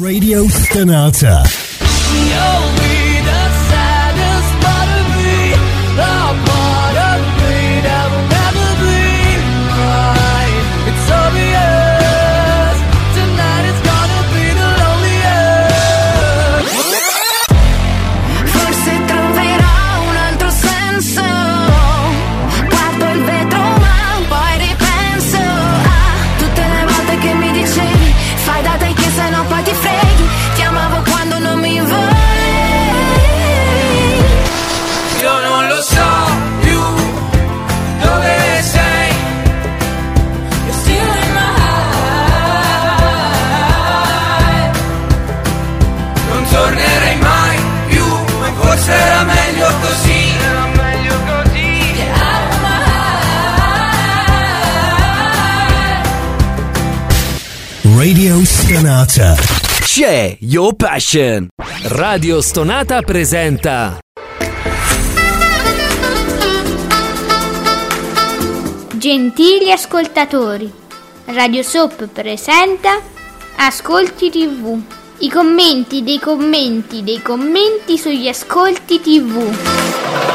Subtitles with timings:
[0.00, 1.67] Radio Stonata.
[57.98, 59.34] Radio Stonata.
[59.80, 61.48] C'è Your Passion.
[61.88, 63.98] Radio Stonata presenta
[68.94, 70.72] Gentili ascoltatori,
[71.24, 73.00] Radio Soap presenta
[73.56, 74.80] Ascolti TV.
[75.18, 80.28] I commenti dei commenti dei commenti sugli ascolti TV.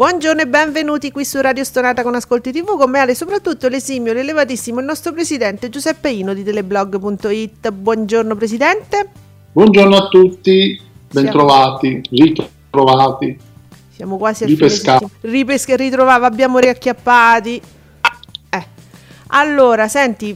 [0.00, 4.14] Buongiorno e benvenuti qui su Radio Stonata con Ascolti TV, con me Ale soprattutto l'esimio,
[4.14, 7.70] l'elevatissimo, il nostro presidente Giuseppe Ino di teleblog.it.
[7.70, 9.10] Buongiorno presidente.
[9.52, 10.80] Buongiorno a tutti,
[11.12, 13.38] bentrovati, ritrovati.
[13.90, 15.06] Siamo quasi a Ripescati.
[15.20, 17.60] Ripesca ritrovava, abbiamo riacchiappati.
[18.48, 18.66] Eh.
[19.26, 20.34] Allora, senti,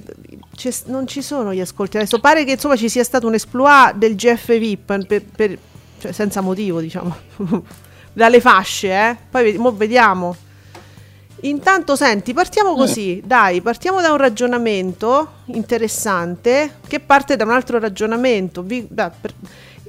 [0.88, 2.20] non ci sono gli ascolti adesso.
[2.20, 5.58] Pare che insomma ci sia stato un esploit del GF VIP per- per-
[6.00, 7.16] cioè, senza motivo, diciamo.
[8.14, 9.16] Dalle fasce, eh.
[9.30, 10.34] Poi ved- mo vediamo.
[11.40, 17.78] Intanto, senti, partiamo così, dai, partiamo da un ragionamento interessante che parte da un altro
[17.78, 18.62] ragionamento.
[18.62, 19.34] Vi- da- per-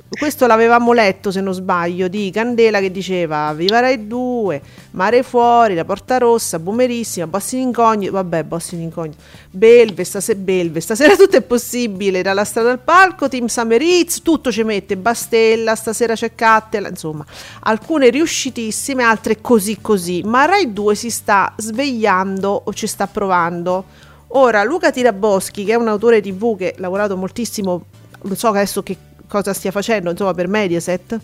[0.07, 4.61] questo l'avevamo letto, se non sbaglio, di Candela che diceva Viva Rai 2,
[4.91, 9.17] Mare Fuori, La Porta Rossa, Boomerissima, Bossi in Incognito, vabbè, Bossi in Incognito,
[9.49, 13.81] Belve, stasera, Belve, stasera tutto è possibile, dalla strada al palco, Team Summer
[14.23, 17.25] tutto ci mette, Bastella, stasera c'è Cattela, insomma,
[17.61, 23.85] alcune riuscitissime, altre così così, ma Rai 2 si sta svegliando o ci sta provando.
[24.29, 27.85] Ora, Luca Tiraboschi, che è un autore tv che ha lavorato moltissimo,
[28.21, 31.19] non so adesso che cosa stia facendo, insomma, per Mediaset,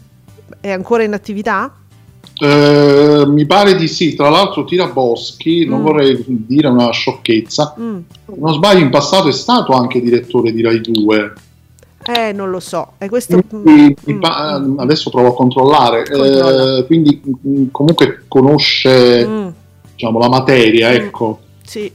[0.59, 1.73] è ancora in attività?
[2.43, 7.97] Eh, mi pare di sì, tra l'altro Tiraboschi, non vorrei dire una sciocchezza, Mm.
[8.37, 11.33] non sbaglio in passato è stato anche direttore di Rai 2,
[12.03, 12.93] Eh, non lo so.
[12.97, 13.39] E questo...
[13.47, 16.77] quindi mi Mm, pa- mm, adesso provo a controllare, Controlla.
[16.79, 19.47] Eh, quindi mm, comunque conosce mm,
[19.93, 21.41] diciamo, la materia, ecco.
[21.63, 21.91] sì.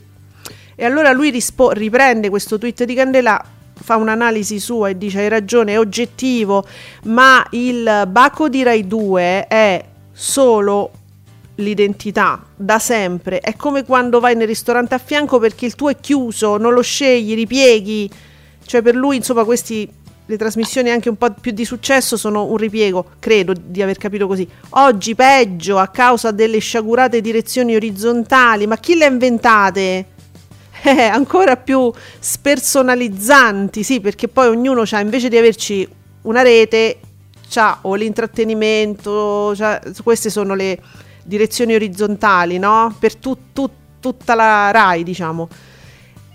[0.79, 3.43] E allora lui rispo- riprende questo tweet di Candela,
[3.87, 6.67] fa un'analisi sua e dice hai ragione, è oggettivo,
[7.05, 10.91] ma il Baco di Rai 2 è solo
[11.55, 13.39] l'identità da sempre.
[13.39, 16.83] È come quando vai nel ristorante a fianco perché il tuo è chiuso, non lo
[16.83, 18.11] scegli, ripieghi.
[18.65, 19.89] Cioè per lui, insomma, questi
[20.29, 24.27] le trasmissioni anche un po' più di successo sono un ripiego, credo di aver capito
[24.27, 24.49] così.
[24.71, 30.07] Oggi peggio a causa delle sciagurate direzioni orizzontali, ma chi le ha inventate?
[30.85, 35.89] Eh, ancora più spersonalizzanti, sì, perché poi ognuno ha invece di averci
[36.23, 36.99] una rete,
[37.49, 39.55] c'ha o l'intrattenimento,
[40.03, 40.79] queste sono le
[41.25, 42.95] direzioni orizzontali, no?
[42.99, 43.71] Per tu- tu-
[44.01, 45.49] tutta la RAI, diciamo.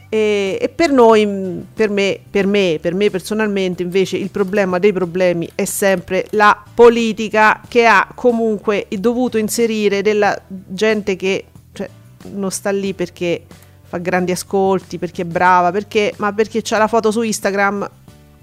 [0.09, 4.77] E, e per noi, mh, per me, per me, per me personalmente, invece, il problema
[4.77, 11.89] dei problemi è sempre la politica che ha comunque dovuto inserire della gente che cioè,
[12.33, 13.43] non sta lì perché
[13.91, 17.89] fa grandi ascolti, perché è brava, perché, ma perché c'ha la foto su Instagram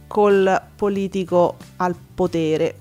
[0.06, 2.74] col politico al potere.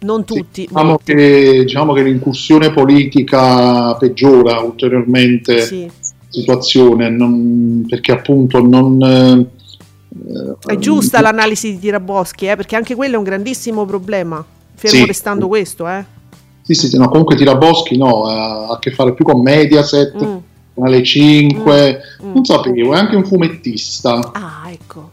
[0.00, 1.14] Non Sì, tutti, diciamo, molti.
[1.14, 5.84] che, diciamo che l'incursione politica peggiora ulteriormente Sì.
[5.86, 5.92] la
[6.28, 9.00] situazione, non- perché appunto non...
[9.00, 14.44] eh, È giusta l'analisi di Tiraboschi, eh, perché anche quello è un grandissimo problema,
[14.74, 15.06] fermo Sì.
[15.06, 15.86] restando questo.
[15.88, 16.04] Eh.
[16.62, 20.36] Sì, sì, sì, no, comunque Tiraboschi no, ha a che fare più con Mediaset, Mm.
[20.74, 22.32] Canale 5, Mm.
[22.34, 24.30] non sapevo, è anche un fumettista.
[24.32, 25.10] Ah, ecco.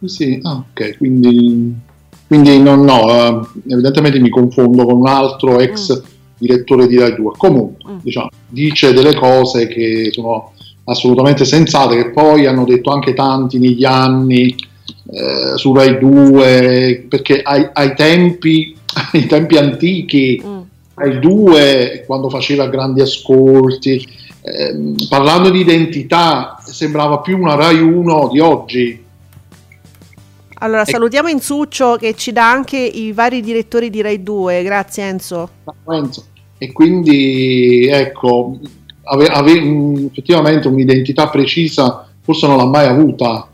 [0.00, 1.74] Sì, Sì, ah, ok, quindi,
[2.26, 3.40] quindi non, no, eh,
[3.72, 6.04] evidentemente mi confondo con un altro ex Mm.
[6.38, 7.32] direttore di Rai 2.
[7.36, 7.98] Comunque, Mm.
[8.02, 10.52] diciamo, dice delle cose che sono
[10.84, 14.56] assolutamente sensate, che poi hanno detto anche tanti negli anni
[15.12, 18.74] eh, su Rai 2, perché ai, ai tempi,
[19.12, 20.58] ai tempi antichi, Mm.
[20.94, 24.06] Rai 2, quando faceva grandi ascolti,
[24.42, 29.04] ehm, parlando di identità, sembrava più una Rai 1 di oggi.
[30.62, 30.90] Allora, Ecco.
[30.90, 34.62] salutiamo Insuccio che ci dà anche i vari direttori di Rai 2.
[34.62, 35.48] Grazie Enzo.
[36.58, 38.58] E quindi, ecco,
[39.04, 43.48] ave, ave- effettivamente un'identità precisa forse non l'ha mai avuta.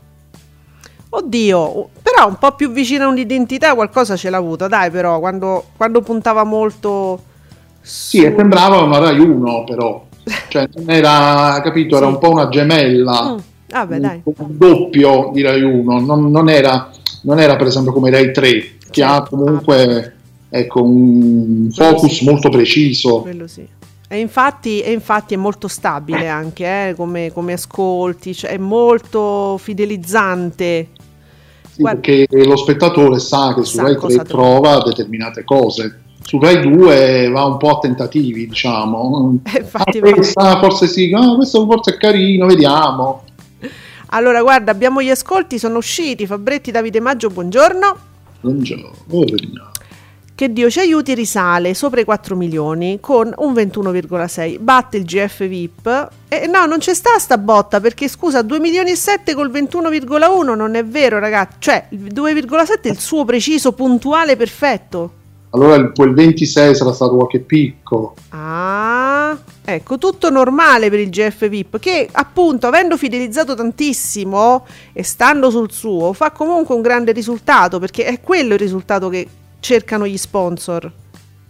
[1.09, 5.65] Oddio, però un po' più vicino a un'identità qualcosa ce l'ha avuta, dai però, quando,
[5.75, 7.23] quando puntava molto...
[7.81, 10.05] Sì, e sembrava una Rai 1 però,
[10.49, 12.11] cioè non era, capito, era Sì.
[12.13, 13.37] un po' una gemella, Mm,
[13.69, 14.21] Vabbè, un, dai.
[14.23, 16.89] un doppio di Rai 1, non, non era,
[17.23, 19.35] non era per esempio come Rai 3, che ha Certo.
[19.35, 20.15] comunque
[20.49, 23.21] ecco, un focus molto preciso.
[23.21, 23.67] Quello sì.
[24.09, 29.57] E infatti, e infatti è molto stabile anche eh, come, come ascolti, cioè è molto
[29.57, 30.87] fidelizzante.
[31.69, 36.03] Sì, Guarda- perché lo spettatore sa che su Rai cosa 3 trova determinate cose.
[36.27, 39.39] Su Rai 2 va un po' a tentativi, diciamo.
[39.45, 40.01] Eh, infatti,
[40.33, 43.23] Ah, forse sì, ah, questo forse è carino, vediamo.
[44.07, 46.27] Allora, guarda, abbiamo gli ascolti, sono usciti.
[46.27, 47.97] Fabretti, Davide Maggio, buongiorno.
[48.41, 49.23] Buongiorno, oh.
[50.35, 54.59] Che Dio ci aiuti risale sopra i 4 milioni con un 21,6.
[54.59, 56.09] Batte il GF VIP.
[56.27, 60.55] E no, non c'è sta sta botta perché scusa, 2 milioni e 7 col 21,1
[60.57, 61.55] non è vero, ragazzi.
[61.59, 65.16] Cioè, il 2,7 è il suo preciso, puntuale, perfetto.
[65.51, 68.15] Allora il- quel 26 sarà stato qualche picco.
[68.29, 75.49] Ah, ecco, tutto normale per il GF VIP che appunto avendo fidelizzato tantissimo e stando
[75.49, 79.27] sul suo fa comunque un grande risultato perché è quello il risultato che
[79.59, 80.91] cercano gli sponsor.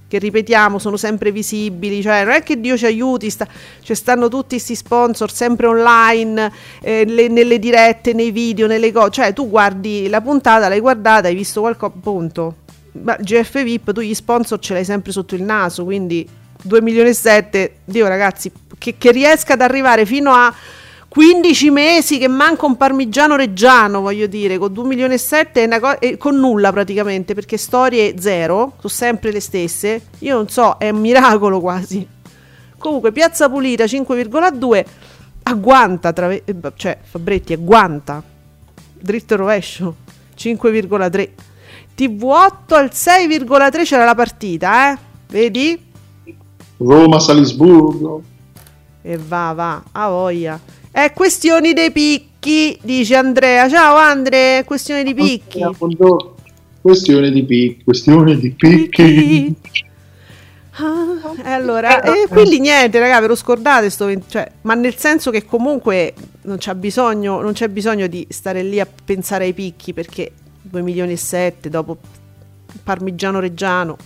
[0.10, 3.46] Che ripetiamo, sono sempre visibili, cioè non è che Dio ci aiuti, sta,
[3.82, 6.50] cioè stanno tutti questi sponsor sempre online,
[6.82, 11.28] eh, le- nelle dirette, nei video, nelle cose, cioè tu guardi la puntata, l'hai guardata,
[11.28, 12.56] hai visto qualcosa, punto.
[13.02, 16.28] Ma GF VIP tu gli sponsor ce l'hai sempre sotto il naso, quindi
[16.62, 20.54] 2 milioni e 7, Dio ragazzi, che, che riesca ad arrivare fino a
[21.08, 25.66] 15 mesi che manca un parmigiano reggiano, voglio dire, con 2 milioni e 7 è
[25.66, 30.02] una co- e con nulla praticamente, perché storie zero, sono sempre le stesse.
[30.20, 32.06] Io non so, è un miracolo quasi.
[32.78, 34.86] Comunque, Piazza Pulita 5,2
[35.44, 38.22] agguanta, tra, ve- eh, cioè Fabretti agguanta,
[39.00, 39.96] dritto e rovescio
[40.38, 41.30] 5,3.
[41.98, 44.98] TV8 al 6,3 c'era la partita, eh?
[45.30, 45.82] Vedi?
[46.78, 48.22] Roma-Salisburgo.
[49.02, 50.60] E va, va, a voglia.
[50.92, 53.68] È questioni dei picchi, dice Andrea.
[53.68, 55.66] Ciao Andre, questione di picchi.
[55.76, 56.36] Buongiorno.
[56.82, 57.84] Questione di picchi.
[57.84, 59.56] Questione di picchi.
[60.80, 65.32] Ah, e allora, e quindi niente, raga, ve lo scordate sto cioè, ma nel senso
[65.32, 69.94] che comunque non c'è bisogno, non c'è bisogno di stare lì a pensare ai picchi
[69.94, 70.32] perché
[70.69, 71.98] 2 milioni e 7 dopo
[72.84, 73.98] Parmigiano Reggiano.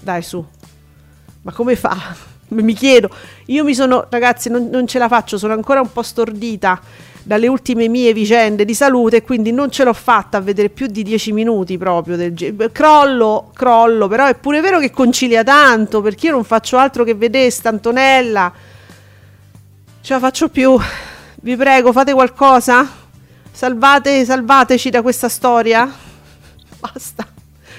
[0.00, 0.44] Dai su.
[1.42, 1.96] Ma come fa?
[2.48, 3.08] Mi chiedo,
[3.46, 6.80] io mi sono, ragazzi, non, non ce la faccio, sono ancora un po' stordita
[7.22, 11.02] dalle ultime mie vicende di salute quindi non ce l'ho fatta a vedere più di
[11.02, 16.32] 10 minuti proprio del crollo, crollo, però è pure vero che concilia tanto perché io
[16.32, 18.52] non faccio altro che vedere stantonella.
[20.00, 20.78] Ce la faccio più.
[21.42, 22.88] Vi prego, fate qualcosa?
[23.52, 25.90] Salvate, salvateci da questa storia.
[26.78, 27.26] Basta.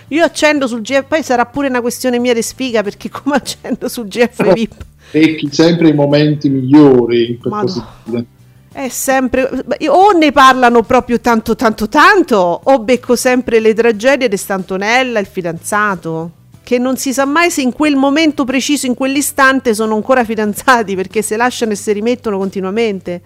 [0.10, 3.88] Io accendo sul GF, poi sarà pure una questione mia di sfiga perché come accendo
[3.88, 7.66] sul GF VIP Becchi sempre i momenti migliori, per Madò.
[7.66, 8.25] così dire.
[8.72, 9.50] è sempre
[9.88, 15.25] o ne parlano proprio tanto tanto tanto o becco sempre le tragedie di Stantonella, il
[15.25, 16.32] fidanzato
[16.63, 20.96] che non si sa mai se in quel momento preciso, in quell'istante sono ancora fidanzati
[20.96, 23.22] perché se lasciano e si rimettono continuamente.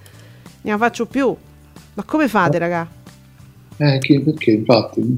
[0.62, 1.36] Ne la faccio più.
[1.96, 2.88] Ma come fate, raga?
[3.78, 4.52] Eh, che- perché?
[4.52, 5.18] Infatti...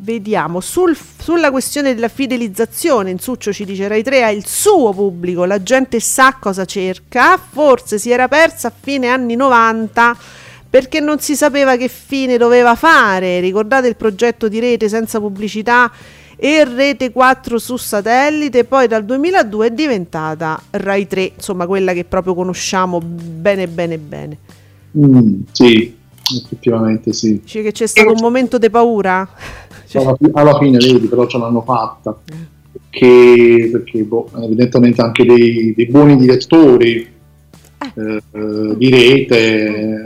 [0.00, 5.44] Vediamo, Sul- sulla questione della fidelizzazione, Insuccio ci dice Rai 3 ha il suo pubblico,
[5.44, 10.16] la gente sa cosa cerca, forse si era persa a fine anni 90
[10.70, 15.90] perché non si sapeva che fine doveva fare, ricordate il progetto di rete senza pubblicità
[16.36, 22.04] e rete 4 su satellite, poi dal 2002 è diventata Rai 3, insomma quella che
[22.04, 24.38] proprio conosciamo bene bene bene.
[24.96, 25.96] Mm, sì,
[26.42, 27.40] effettivamente sì.
[27.42, 29.28] Dice che c'è stato un momento di paura?
[29.86, 32.16] Cioè- alla, fi- alla fine vedi però ce l'hanno fatta
[32.90, 37.06] perché, perché boh, evidentemente anche dei, dei buoni direttori
[37.78, 40.02] eh, eh, di rete eh,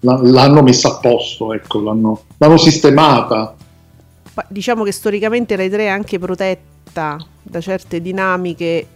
[0.00, 3.56] la- l'hanno messa a posto ecco, l'hanno, l'hanno sistemata
[4.48, 8.86] diciamo che storicamente Rai 3 è anche protetta da certe dinamiche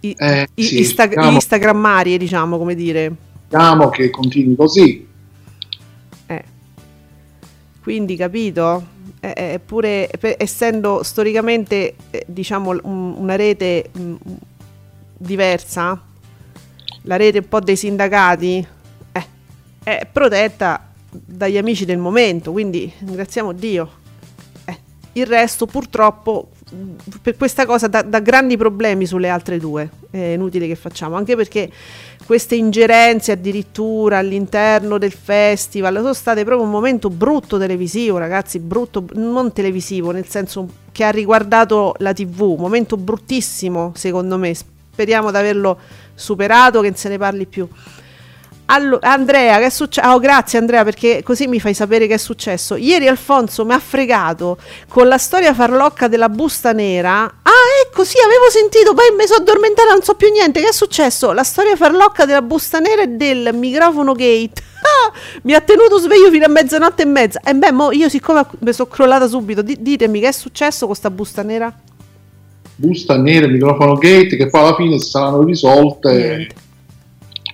[0.00, 3.14] i- Eh, i- sì, insta- diciamo- instagrammarie, diciamo, come dire.
[3.50, 5.04] Speriamo che continui così.
[6.26, 6.44] Eh.
[7.82, 8.86] Quindi, capito?
[9.18, 14.14] Eh, eh, pure per- essendo storicamente, eh, diciamo, un- una rete mh,
[15.16, 16.00] diversa,
[17.02, 18.64] la rete un po' dei sindacati,
[19.10, 19.26] eh,
[19.82, 23.90] è protetta dagli amici del momento, quindi ringraziamo Dio.
[24.64, 24.78] Eh,
[25.14, 26.50] il resto, purtroppo,
[27.22, 29.90] per questa cosa dà, dà grandi problemi sulle altre due.
[30.10, 31.70] È inutile che facciamo, anche perché
[32.24, 39.04] queste ingerenze addirittura all'interno del festival sono state proprio un momento brutto televisivo, ragazzi, brutto,
[39.14, 44.54] non televisivo, nel senso che ha riguardato la TV, un momento bruttissimo secondo me.
[44.54, 45.78] Speriamo di averlo
[46.14, 47.66] superato, che se ne parli più.
[48.72, 50.08] Allo- Andrea, che è successo?
[50.08, 52.76] Oh, grazie Andrea, perché così mi fai sapere che è successo.
[52.76, 54.58] Ieri Alfonso mi ha fregato
[54.88, 57.24] con la storia farlocca della busta nera.
[57.24, 60.60] Ah, ecco, sì, avevo sentito, poi mi sono addormentata, non so più niente.
[60.60, 61.32] Che è successo?
[61.32, 64.68] La storia farlocca della busta nera e del microfono gate.
[64.80, 65.12] Ah,
[65.42, 67.40] mi ha tenuto sveglio fino a mezzanotte e mezza.
[67.44, 71.10] E beh, io siccome mi sono crollata subito, di- ditemi che è successo con sta
[71.10, 71.70] busta nera?
[72.76, 76.12] Busta nera, microfono gate, che poi alla fine si saranno risolte.
[76.12, 76.54] Niente.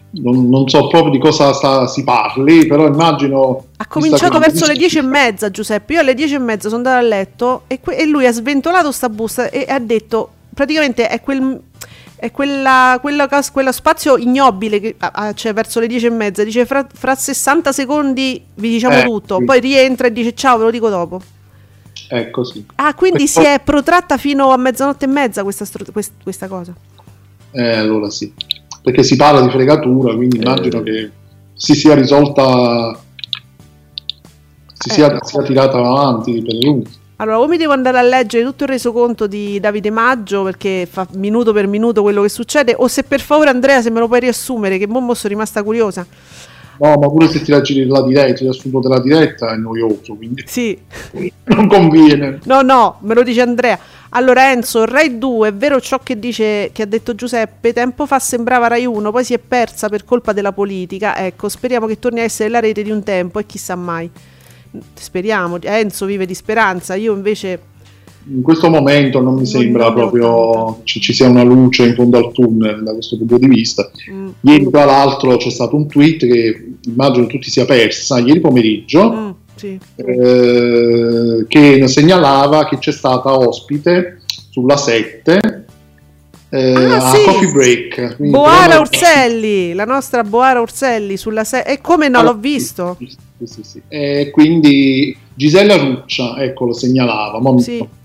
[0.08, 3.66] Non, non so proprio di cosa sta- si parli, però immagino...
[3.76, 5.92] Ha cominciato verso le dieci e mezza, Giuseppe.
[5.94, 8.92] Io alle dieci e mezza sono andata a letto e, que- e lui ha sventolato
[8.92, 11.60] sta busta e ha detto: praticamente è quel.
[12.18, 14.96] È quella, quella quello spazio ignobile che
[15.34, 16.44] c'è verso le dieci e mezza.
[16.44, 19.36] Dice fra, fra 60 secondi vi diciamo Eh, tutto.
[19.38, 19.44] sì.
[19.44, 21.20] Poi rientra e dice ciao, ve lo dico dopo.
[22.08, 22.64] È così.
[22.76, 25.66] Ah, quindi si Questo- è protratta fino a mezzanotte e mezza questa,
[26.22, 26.72] questa cosa.
[27.50, 28.32] Eh, allora sì.
[28.86, 30.42] Perché si parla di fregatura, quindi Eh.
[30.42, 31.10] immagino che
[31.54, 32.96] si sia risolta...
[34.74, 35.26] Si sia, Ecco.
[35.26, 36.88] sia tirata avanti per lungo.
[37.16, 41.04] Allora, o mi devo andare a leggere tutto il resoconto di Davide Maggio perché fa
[41.14, 44.20] minuto per minuto quello che succede, o se per favore Andrea se me lo puoi
[44.20, 46.06] riassumere, che mo sono rimasta curiosa.
[46.78, 50.44] No, ma pure se ti leggi la diretta, il riassunto della diretta è noioso, quindi
[50.46, 50.78] Sì,
[51.46, 52.38] non conviene.
[52.44, 53.76] no, no, me lo dice Andrea.
[54.10, 58.18] Allora Enzo, Rai 2, è vero ciò che dice che ha detto Giuseppe, tempo fa
[58.18, 61.16] sembrava Rai 1, poi si è persa per colpa della politica.
[61.18, 64.08] Ecco, speriamo che torni a essere la rete di un tempo e chissà mai.
[64.94, 67.74] Speriamo, Enzo vive di speranza, io invece
[68.28, 72.32] In questo momento non mi sembra proprio ci, ci sia una luce in fondo al
[72.32, 73.88] tunnel da questo punto di vista.
[74.10, 79.12] mm, Ieri, tra l'altro, c'è stato un tweet che immagino tutti sia persa, ieri pomeriggio,
[79.12, 79.78] mm, sì.
[79.96, 84.20] eh, che segnalava che c'è stata ospite
[84.50, 85.64] sulla 7
[86.48, 87.24] eh, Ah, a sì.
[87.24, 88.16] Coffee Break.
[88.18, 92.96] Boara Orselli, la nostra Boara Orselli sulla se- E come no, Allora, l'ho visto.
[93.44, 93.82] Sì, sì.
[93.88, 97.40] E quindi Gisella Ruccia, ecco, lo segnalava.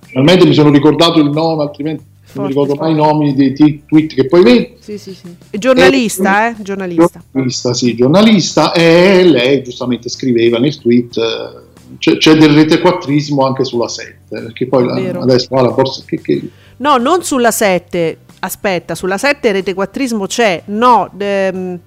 [0.01, 3.81] Finalmente mi sono ricordato il nome, altrimenti non mi ricordo mai i nomi dei t-
[3.87, 4.75] tweet che poi vedo.
[4.79, 5.35] Sì, sì, sì.
[5.49, 6.55] E giornalista, eh?
[6.61, 7.23] Giornalista.
[7.31, 13.63] Giornalista, sì, giornalista, e lei giustamente scriveva nel tweet eh, c'è, c'è del retequattrismo anche
[13.65, 18.17] sulla 7, perché poi la- adesso ah, la borsa che, che- No, non sulla 7.
[18.39, 20.63] Aspetta, sulla 7 rete quattrismo c'è.
[20.65, 21.77] No, ehm,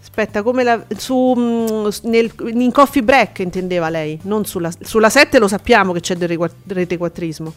[0.00, 5.38] aspetta, come la su mm, nel, in coffee break intendeva lei, non sulla sulla 7
[5.38, 7.52] lo sappiamo che c'è del requa- rete quattrismo.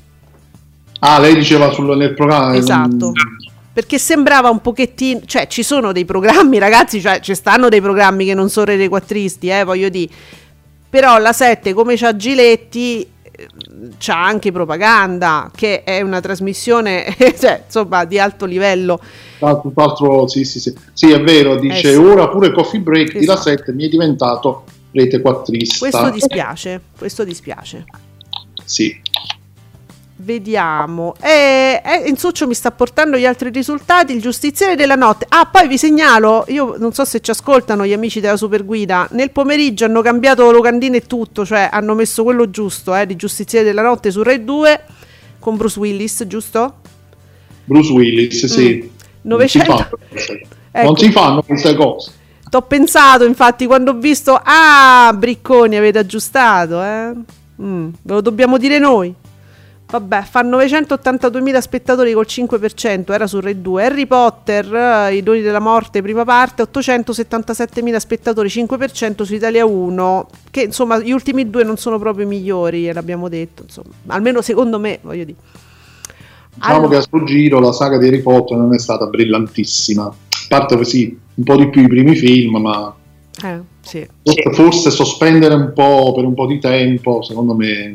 [0.99, 2.55] Ah, lei diceva sul- nel programma.
[2.55, 3.09] Esatto.
[3.09, 7.81] mm, Perché sembrava un pochettino, cioè ci sono dei programmi, ragazzi, cioè ci stanno dei
[7.81, 10.11] programmi che non sono rete quattristi, eh, voglio dire.
[10.89, 13.01] Però la 7 come c'ha Giletti
[13.31, 13.47] eh,
[13.99, 18.99] c'ha anche propaganda, che è una trasmissione, cioè, insomma, di alto livello.
[19.39, 20.73] Ah, tutt'altro, sì, sì, sì.
[20.93, 21.97] Sì, è vero, dice Eh, sì.
[21.99, 23.49] ora pure Coffee Break di La Esatto.
[23.49, 25.77] 7 mi è diventato rete quattrista.
[25.77, 27.85] Questo dispiace, questo dispiace.
[28.65, 28.99] Sì.
[30.31, 31.13] Vediamo.
[31.21, 34.11] E, e Insuccio mi sta portando gli altri risultati.
[34.13, 35.25] Il giustiziere della notte.
[35.29, 36.43] Ah, poi vi segnalo.
[36.49, 39.07] Io non so se ci ascoltano gli amici della Superguida.
[39.11, 41.45] Nel pomeriggio hanno cambiato locandine e tutto.
[41.45, 44.81] Cioè hanno messo quello giusto eh, di giustiziere della notte su Rai 2
[45.39, 46.73] con Bruce Willis, giusto?
[47.63, 48.79] Bruce Willis, sì.
[49.21, 49.71] Non si 900.
[49.77, 50.79] fanno queste- Mm.
[50.79, 50.85] Ecco.
[50.87, 52.11] Non si fanno queste cose.
[52.49, 54.37] T'ho pensato, infatti, quando ho visto.
[54.43, 57.13] Ah, Bricconi, avete aggiustato, eh?
[57.61, 59.11] Mm, ve lo dobbiamo dire noi.
[59.89, 63.85] Vabbè, fa 982.000 spettatori col 5%, era su Rai 2.
[63.85, 70.27] Harry Potter, eh, I doni della morte, prima parte, 877.000 spettatori, 5% su Italia 1.
[70.51, 73.87] Che insomma, gli ultimi due non sono proprio i migliori, eh, l'abbiamo detto, insomma.
[74.07, 75.37] Almeno secondo me, voglio dire.
[76.53, 80.03] Diciamo Allora- che a sto giro la saga di Harry Potter non è stata brillantissima.
[80.03, 80.13] A
[80.49, 82.93] parte così un po' di più i primi film, ma
[83.41, 84.05] Eh, sì.
[84.23, 87.93] forse, forse sospendere un po' per un po' di tempo, secondo me.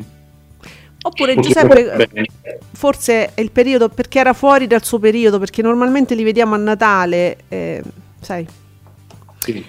[1.05, 2.25] Oppure Giuseppe, bene.
[2.71, 6.57] forse è il periodo perché era fuori dal suo periodo, perché normalmente li vediamo a
[6.57, 7.83] Natale, eh,
[8.21, 8.47] sai.
[9.39, 9.65] Sì.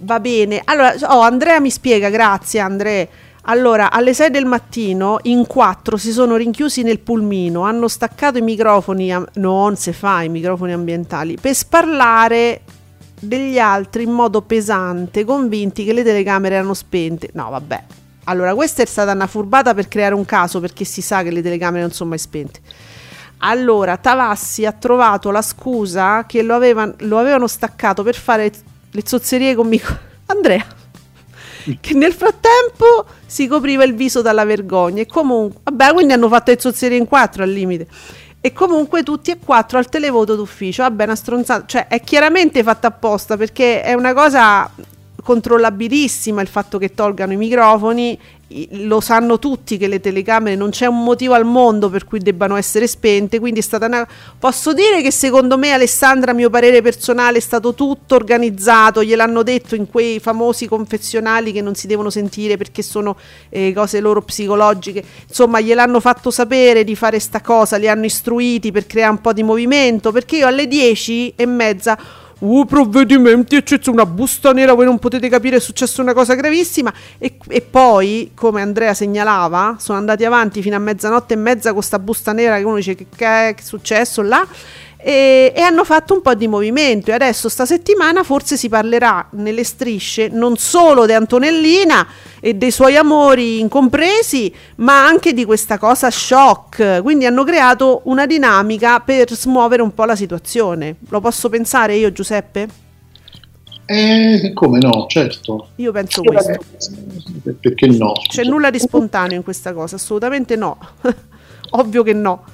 [0.00, 0.62] Va bene.
[0.64, 3.06] Allora, oh, Andrea mi spiega, grazie Andrea.
[3.42, 8.42] Allora, alle 6 del mattino in quattro si sono rinchiusi nel pulmino, hanno staccato i
[8.42, 12.60] microfoni, am- non si fa i microfoni ambientali, per sparlare
[13.18, 17.30] degli altri in modo pesante, convinti che le telecamere erano spente.
[17.32, 17.84] No, vabbè.
[18.28, 21.40] Allora, questa è stata una furbata per creare un caso, perché si sa che le
[21.40, 22.60] telecamere non sono mai spente.
[23.38, 28.52] Allora, Tavassi ha trovato la scusa che lo, avevan- lo avevano staccato per fare
[28.90, 29.96] le zozzerie con Mico.
[30.26, 30.64] Andrea,
[31.80, 35.00] che nel frattempo si copriva il viso dalla vergogna.
[35.00, 37.86] E comunque, vabbè, quindi hanno fatto le zozzerie in quattro al limite.
[38.42, 40.82] E comunque tutti e quattro al televoto d'ufficio.
[40.82, 41.64] Vabbè, una stronzata.
[41.64, 44.70] Cioè, è chiaramente fatta apposta perché è una cosa
[45.28, 48.18] controllabilissima il fatto che tolgano i microfoni.
[48.70, 52.56] Lo sanno tutti che le telecamere non c'è un motivo al mondo per cui debbano
[52.56, 53.38] essere spente.
[53.38, 54.08] Quindi è stata una.
[54.38, 59.04] Posso dire che secondo me, Alessandra, a mio parere personale, è stato tutto organizzato.
[59.04, 63.14] Gliel'hanno detto in quei famosi confessionali che non si devono sentire perché sono
[63.50, 65.04] eh, cose loro psicologiche.
[65.28, 69.34] Insomma, gliel'hanno fatto sapere di fare sta cosa, li hanno istruiti per creare un po'
[69.34, 70.10] di movimento.
[70.10, 71.98] Perché io alle 10 e mezza.
[72.40, 76.34] Uh, provvedimenti, è successo una busta nera, voi non potete capire, è successa una cosa
[76.34, 76.92] gravissima.
[77.18, 81.82] E, e poi, come Andrea segnalava, sono andati avanti fino a mezzanotte e mezza con
[81.82, 84.46] sta busta nera che uno dice che, che è successo là.
[85.08, 87.10] E, e hanno fatto un po' di movimento.
[87.10, 92.06] E adesso, sta settimana, forse si parlerà nelle strisce non solo di Antonellina
[92.40, 97.00] e dei suoi amori incompresi, ma anche di questa cosa shock.
[97.00, 100.96] Quindi hanno creato una dinamica per smuovere un po' la situazione.
[101.08, 102.68] Lo posso pensare io, Giuseppe?
[103.86, 105.68] Eh, come no, certo.
[105.76, 106.58] Io penso questo.
[107.62, 108.12] Perché no?
[108.28, 110.76] C'è nulla di spontaneo in questa cosa, assolutamente no.
[111.70, 112.44] Ovvio che no,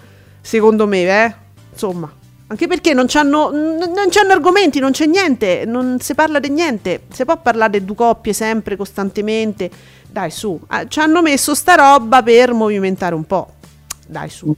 [0.41, 1.35] secondo me, eh.
[1.73, 6.51] Insomma, anche perché non c'hanno, non c'hanno argomenti, non c'è niente, non si parla di
[6.51, 7.05] niente.
[7.11, 9.71] Si può parlare di due coppie sempre, costantemente.
[10.11, 10.61] Dai, su.
[10.69, 13.55] Ah, ci hanno messo sta roba per movimentare un po'.
[14.07, 14.55] Dai, su.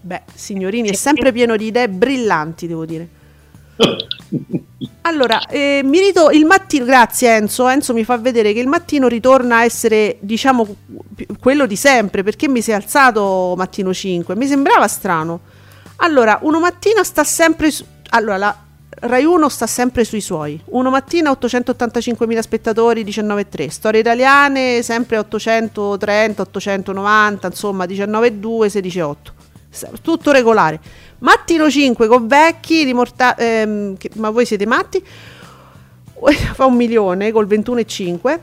[0.00, 3.08] Beh, signorini, è sempre pieno di idee brillanti, devo dire.
[5.02, 9.06] Allora, eh, mi rito il mattino, grazie Enzo, Enzo mi fa vedere che il mattino
[9.06, 10.66] ritorna a essere, diciamo,
[11.40, 15.40] quello di sempre, perché mi si è alzato mattino 5, mi sembrava strano.
[16.00, 18.56] Allora, uno mattina sta sempre su- allora, la
[19.00, 20.60] Rai 1 sta sempre sui suoi.
[20.70, 23.68] Uno mattina 885.000 spettatori, 19,3.
[23.68, 29.32] Storie italiane sempre 830, 890, insomma 19,2, 16,8.
[29.70, 30.80] S- Tutto regolare.
[31.18, 32.92] Mattino 5 con vecchi, di
[33.36, 35.00] ehm, che- ma voi siete matti?
[36.54, 38.40] Fa un milione col 21,5.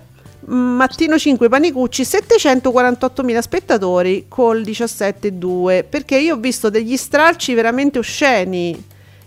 [0.47, 8.84] Mattino 5 Panicucci 748.000 spettatori col 17,2 perché io ho visto degli stralci veramente osceni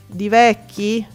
[0.06, 1.06] di vecchi.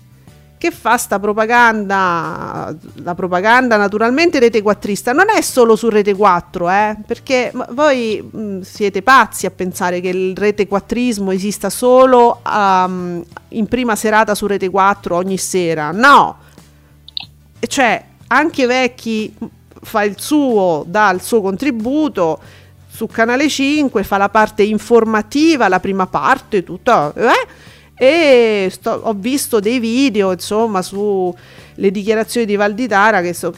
[0.57, 2.73] Che fa sta propaganda?
[2.95, 5.11] La propaganda naturalmente rete quattrista.
[5.11, 10.09] Non è solo su rete 4 eh, perché voi mh, siete pazzi a pensare che
[10.09, 15.91] il rete quattrismo esista solo um, in prima serata su rete 4 ogni sera.
[15.91, 16.37] No!
[17.59, 19.35] Cioè anche Vecchi
[19.83, 22.39] fa il suo, dà il suo contributo
[22.89, 27.47] su Canale 5, fa la parte informativa, la prima parte, tutta, eh?
[27.95, 31.35] e sto- ho visto dei video, insomma, su
[31.75, 33.53] le dichiarazioni di Valditara che so,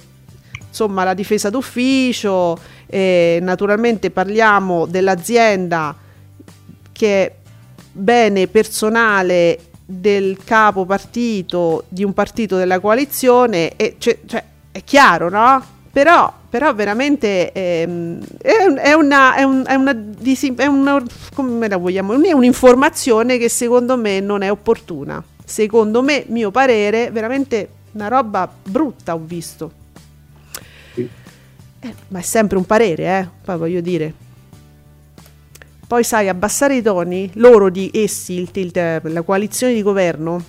[0.67, 2.57] insomma, la difesa d'ufficio,
[2.87, 5.95] e naturalmente parliamo dell'azienda
[6.91, 7.35] che è
[7.91, 15.29] bene personale del capo partito di un partito della coalizione e cioè, cioè, è chiaro
[15.29, 15.63] no?
[15.95, 19.95] Però, però veramente ehm, è, è una, è, un- è una
[20.57, 21.01] è una-
[21.33, 25.23] come la vogliamo è un'informazione che secondo me non è opportuna.
[25.45, 29.71] Secondo me mio parere veramente una roba brutta ho visto.
[30.95, 31.07] Sì.
[31.79, 34.13] Eh, ma è sempre un parere eh poi voglio dire.
[35.87, 40.43] Poi sai, abbassare i toni, loro di essi, il, il- la coalizione di governo,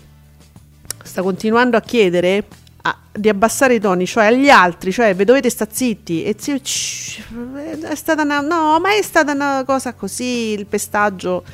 [1.04, 2.42] sta continuando a chiedere
[2.88, 6.22] a- di abbassare i toni, cioè agli altri, cioè vi dovete sta zitti.
[6.24, 7.20] E zio, "Shh,
[7.82, 11.44] è stata una, no, ma è stata una cosa così, il pestaggio.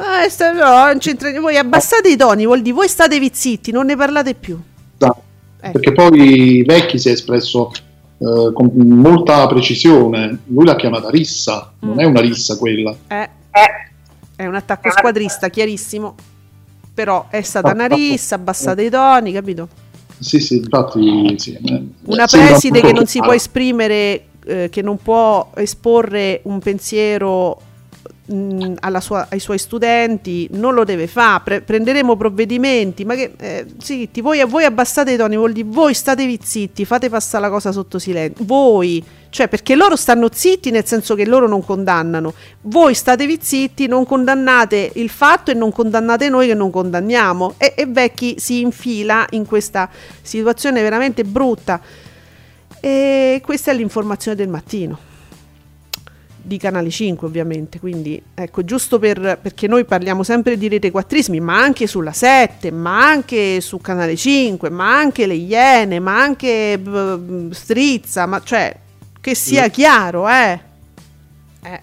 [0.00, 0.98] "Ah, no,
[1.32, 4.58] non voi abbassate i toni, vuol dire voi statevi zitti, non ne parlate più.
[4.98, 5.22] Esatto.
[5.60, 5.70] Eh.
[5.70, 7.70] Perché poi Vecchi si è espresso
[8.18, 10.38] eh, con molta precisione.
[10.46, 11.98] Lui l'ha chiamata rissa, non Mm.
[11.98, 12.94] è una rissa quella.
[13.08, 13.28] Eh,
[14.36, 16.14] è un attacco squadrista, chiarissimo.
[16.94, 19.68] Però è stata una rissa, abbassate i toni, capito?
[20.24, 21.58] Sì, sì, infatti sì.
[21.62, 27.60] eh, Una preside che non si può esprimere eh, che non può esporre un pensiero
[28.26, 33.66] mh, sua- ai suoi studenti, non lo deve fare, pre- prenderemo provvedimenti, ma che eh,
[33.78, 37.72] zitti, voi, voi abbassate i toni, vuol dire voi statevi zitti, fate passare la cosa
[37.72, 42.94] sotto silenzio, voi, cioè perché loro stanno zitti nel senso che loro non condannano, voi
[42.94, 47.54] statevi zitti, non condannate il fatto e non condannate noi che non condanniamo.
[47.58, 49.90] E, e Vecchi si infila in questa
[50.22, 51.80] situazione veramente brutta.
[52.80, 55.12] E questa è l'informazione del mattino
[56.46, 61.40] di Canale 5 ovviamente, quindi ecco giusto per, perché noi parliamo sempre di rete quattrismi,
[61.40, 66.78] ma anche sulla 7, ma anche su Canale 5, ma anche le Iene, ma anche
[66.78, 68.76] b- Strizza, ma cioè
[69.20, 70.60] che sia chiaro, eh.
[71.62, 71.80] Eh,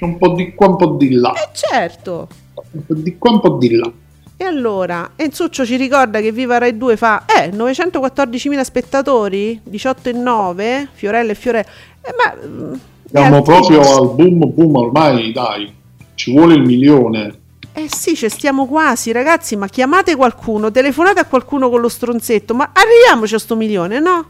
[0.00, 1.32] Un po' di qua, un po' di là.
[1.34, 2.28] eh, certo.
[2.72, 3.90] Un po' di qua, un po' di là.
[4.38, 10.12] E allora, Enzuccio ci ricorda che Viva Rai 2 fa, eh, 914.000 spettatori, 18 e
[10.12, 11.68] 9, Fiorella e Fiorella,
[12.02, 12.78] eh, ma...
[13.10, 15.72] Siamo proprio al boom, boom, ormai dai,
[16.14, 17.34] ci vuole il milione.
[17.72, 22.54] Eh sì, ci stiamo quasi, ragazzi, ma chiamate qualcuno, telefonate a qualcuno con lo stronzetto,
[22.54, 24.26] ma arriviamoci a sto milione, no?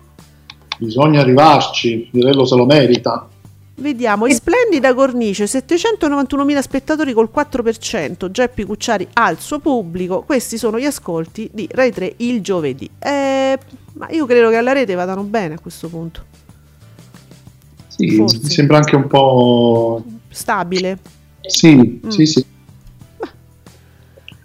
[0.78, 3.28] Bisogna arrivarci, Fiorello se lo merita.
[3.78, 10.56] Vediamo, in splendida cornice, 791.000 spettatori col 4%, Geppi Cucciari ha il suo pubblico, questi
[10.58, 12.88] sono gli ascolti di Rai 3 il giovedì.
[12.98, 13.58] Eh,
[13.94, 16.22] ma io credo che alla rete vadano bene a questo punto,
[17.96, 18.40] Sì, Forse.
[18.42, 20.04] mi sembra anche un po'...
[20.28, 20.98] stabile.
[21.40, 22.09] Sì, Mm.
[22.09, 22.44] sì, sì.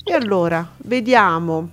[0.04, 1.70] E allora, vediamo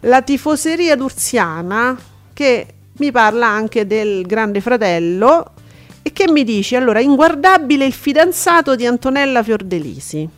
[0.00, 1.96] la tifoseria d'Urziana
[2.32, 2.66] che
[2.98, 5.52] mi parla anche del Grande Fratello
[6.02, 10.28] e che mi dice allora inguardabile il fidanzato di Antonella Fiordelisi.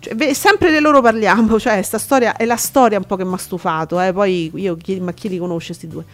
[0.00, 3.34] Cioè, sempre di loro parliamo, cioè sta storia è la storia un po' che mi
[3.34, 6.04] ha stufato, eh, poi io chi, ma chi li conosce questi due?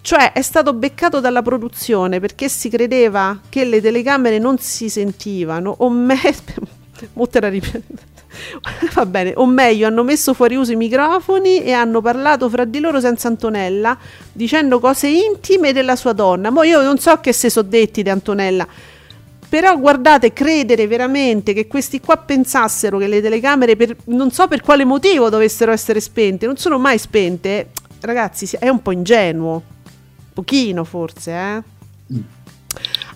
[0.00, 5.74] Cioè è stato beccato dalla produzione perché si credeva che le telecamere non si sentivano
[5.78, 6.34] o me-
[7.14, 7.82] mo te la ripet-
[8.94, 12.78] Va bene, o meglio, hanno messo fuori uso i microfoni e hanno parlato fra di
[12.78, 13.96] loro senza Antonella,
[14.32, 16.50] dicendo cose intime della sua donna.
[16.50, 18.66] Ma io non so che se so detti di Antonella,
[19.48, 24.60] però guardate, credere veramente che questi qua pensassero che le telecamere, per, non so per
[24.60, 29.62] quale motivo dovessero essere spente, non sono mai spente, ragazzi, è un po' ingenuo,
[30.38, 31.62] pochino forse, eh.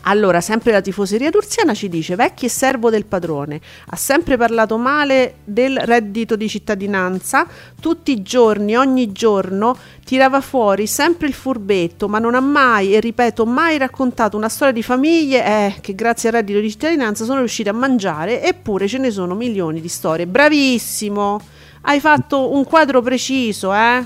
[0.06, 3.60] Allora, sempre la tifoseria d'Urziana ci dice: Vecchi e servo del padrone.
[3.90, 7.46] Ha sempre parlato male del reddito di cittadinanza.
[7.80, 12.98] Tutti i giorni, ogni giorno, tirava fuori sempre il furbetto, ma non ha mai, e
[12.98, 17.38] ripeto, mai raccontato una storia di famiglie eh, che grazie al reddito di cittadinanza sono
[17.38, 20.26] riuscite a mangiare, eppure ce ne sono milioni di storie.
[20.26, 21.40] Bravissimo!
[21.82, 24.04] Hai fatto un quadro preciso, eh?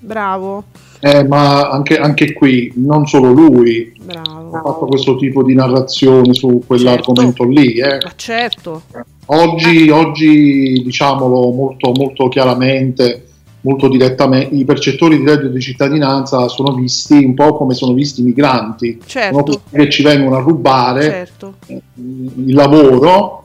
[0.00, 0.64] Bravo,
[1.06, 4.50] Eh, ma anche, anche qui, non solo lui ha bravo.
[4.50, 7.74] fatto questo tipo di narrazione su quell'argomento lì.
[7.74, 7.98] eh.
[8.16, 8.82] Certo.
[9.26, 13.24] Oggi, oggi, diciamolo molto, molto chiaramente,
[13.60, 18.20] molto direttamente, i percettori di reddito di cittadinanza sono visti un po' come sono visti
[18.22, 19.60] i migranti, Certo.
[19.70, 21.54] che ci vengono a rubare Certo.
[21.66, 23.44] eh, il lavoro,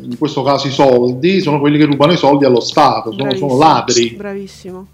[0.00, 3.56] in questo caso i soldi, sono quelli che rubano i soldi allo Stato, sono, sono
[3.58, 4.10] ladri.
[4.16, 4.86] Bravissimo.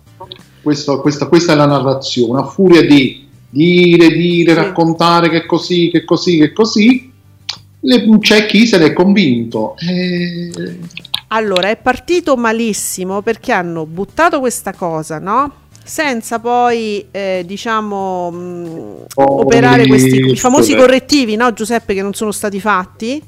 [0.63, 5.91] Questo- questa, questa è la narrazione, a furia di dire, dire, raccontare che è così,
[5.91, 7.11] che è così, che è così,
[7.81, 9.75] le- c'è chi se n'è convinto.
[9.79, 10.79] Eh,
[11.33, 15.53] Allora, è partito malissimo perché hanno buttato questa cosa, no?
[15.85, 20.81] Senza poi, eh, diciamo, mh, Poi- operare questi i famosi Cos'è?
[20.85, 23.23] correttivi, no, Giuseppe, che non sono stati fatti.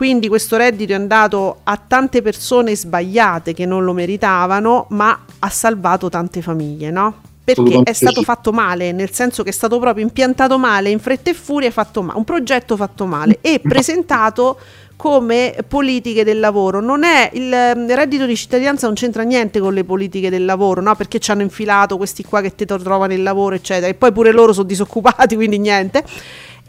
[0.00, 5.50] Quindi questo reddito è andato a tante persone sbagliate che non lo meritavano, ma ha
[5.50, 7.20] salvato tante famiglie, no?
[7.44, 11.28] Perché è stato fatto male, nel senso che è stato proprio impiantato male, in fretta
[11.28, 14.58] e furia, fatto ma- un progetto fatto male e presentato
[14.96, 16.80] come politiche del lavoro.
[16.80, 20.80] Non è il, il reddito di cittadinanza non c'entra niente con le politiche del lavoro,
[20.80, 20.94] no?
[20.94, 24.32] Perché ci hanno infilato questi qua che ti trovano il lavoro, eccetera, e poi pure
[24.32, 26.02] loro sono disoccupati, quindi niente.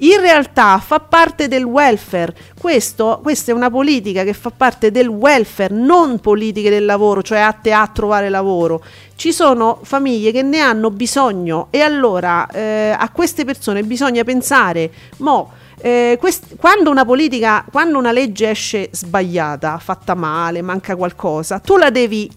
[0.04, 2.34] In realtà fa parte del welfare.
[2.60, 7.38] Questo, questa è una politica che fa parte del welfare, non politiche del lavoro, cioè
[7.38, 8.84] atte a trovare lavoro.
[9.16, 14.92] Ci sono famiglie che ne hanno bisogno e allora eh, a queste persone bisogna pensare,
[15.18, 21.60] mo, eh, quest- quando una politica, quando una legge esce sbagliata, fatta male, manca qualcosa,
[21.60, 22.28] tu la devi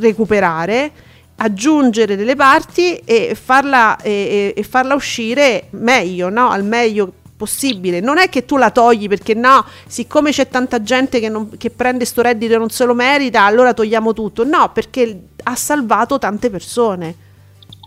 [0.00, 0.90] recuperare,
[1.36, 6.48] aggiungere delle parti e farla, e, e- farla uscire meglio, no?
[6.50, 8.00] al meglio possibile.
[8.00, 11.70] Non è che tu la togli perché no, siccome c'è tanta gente che, non- che
[11.70, 14.44] prende sto reddito e non se lo merita, allora togliamo tutto.
[14.44, 17.14] No, perché ha salvato tante persone.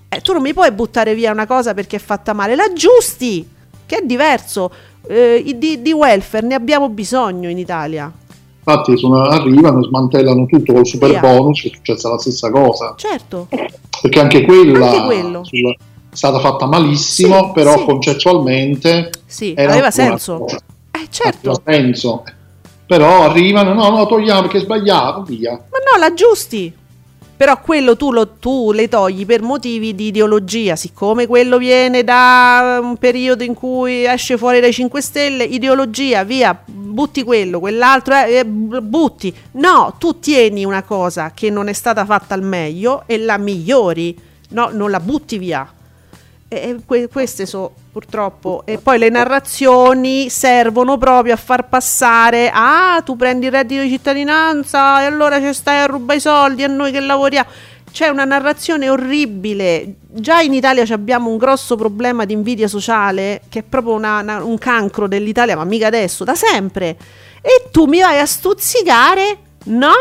[0.10, 3.48] Eh, tu non mi puoi buttare via una cosa perché è fatta male, l'aggiusti.
[3.86, 4.72] che è diverso.
[5.08, 8.12] Eh, di, di welfare ne abbiamo bisogno in Italia.
[8.70, 11.22] Infatti sono- arrivano, smantellano tutto col super Via.
[11.22, 12.96] bonus, è successa la stessa cosa.
[12.98, 13.48] Certo,
[14.02, 15.44] Perché anche quella Anche quello.
[15.46, 17.86] sulla- è stata fatta malissimo, Sì, però sì.
[17.86, 20.40] concettualmente sì, aveva senso.
[20.40, 20.58] cosa.
[20.92, 21.52] Eh, certo.
[21.52, 22.24] Aveva senso.
[22.86, 25.52] Però arrivano, no, no, togliamo perché è sbagliato, via.
[25.52, 26.74] Ma no, l'aggiusti.
[27.38, 32.80] Però quello tu, lo, tu le togli per motivi di ideologia, siccome quello viene da
[32.82, 38.38] un periodo in cui esce fuori dai 5 Stelle, ideologia, via, butti quello, quell'altro, eh,
[38.38, 39.32] eh, butti.
[39.52, 44.17] No, tu tieni una cosa che non è stata fatta al meglio e la migliori,
[44.50, 45.71] no, non la butti via.
[46.50, 48.62] E, e que- queste sono purtroppo.
[48.66, 53.90] E poi le narrazioni servono proprio a far passare: ah, tu prendi il reddito di
[53.90, 57.50] cittadinanza e allora ci stai a rubare i soldi a noi che lavoriamo.
[57.92, 59.96] C'è una narrazione orribile.
[60.08, 64.44] Già in Italia abbiamo un grosso problema di invidia sociale, che è proprio una- una-
[64.44, 66.96] un cancro dell'Italia, ma mica adesso, da sempre.
[67.42, 69.92] E tu mi vai a stuzzicare, no?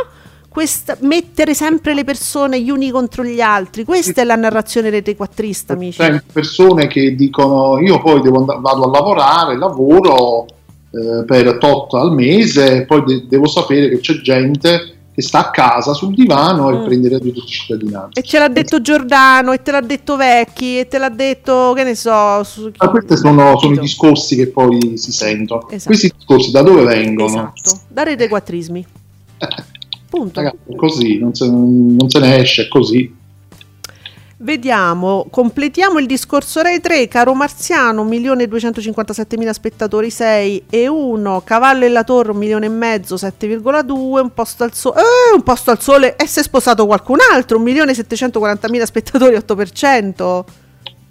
[0.56, 3.84] Questa- mettere sempre le persone gli uni contro gli altri.
[3.84, 6.00] Questa è la narrazione retequattrista, amici.
[6.00, 10.46] Sempre persone che dicono io poi devo and- vado a lavorare, lavoro
[10.92, 15.50] eh, per tot al mese, poi de- devo sapere che c'è gente che sta a
[15.50, 16.84] casa sul divano e Mm.
[16.86, 18.18] prende il reddito di cittadinanza.
[18.18, 21.84] E ce l'ha detto Giordano, e te l'ha detto Vecchi, e te l'ha detto, che
[21.84, 22.42] ne so.
[22.44, 22.70] Su...
[22.78, 25.68] Ma questi sono, sono i discorsi che poi si sentono.
[25.68, 25.84] Esatto.
[25.84, 27.52] Questi discorsi da dove vengono?
[27.54, 28.86] Esatto, da retequattrismi.
[30.08, 30.40] Punto.
[30.40, 33.14] Ragazzi, così, non se, non se ne esce, così.
[34.38, 41.88] Vediamo, completiamo il discorso Rai 3, caro Marziano, 1.257.000 spettatori, 6 e 1, Cavallo e
[41.88, 45.80] la Torre, 1 milione e mezzo, 7,2, un posto al sole, eh, un posto al
[45.80, 50.44] sole, e si è sposato qualcun altro, 1.740.000 spettatori, 8%.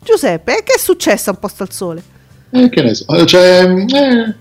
[0.03, 2.03] Giuseppe, e che è successo a un posto al sole?
[2.51, 4.35] Eh, che ne so, eh, cioè, eh,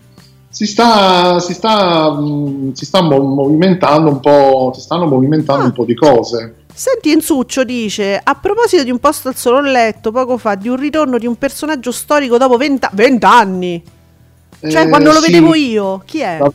[0.54, 5.66] si sta, si sta, mh, si sta mo- movimentando un po', si stanno movimentando Ah.
[5.66, 6.54] un po' di cose.
[6.72, 10.68] Senti, Enzuccio dice: A proposito di un posto al sole, ho letto poco fa di
[10.68, 13.82] un ritorno di un personaggio storico dopo 20 anni.
[14.60, 16.38] Cioè, Eh, quando lo sì, vedevo io, chi è?
[16.38, 16.52] la-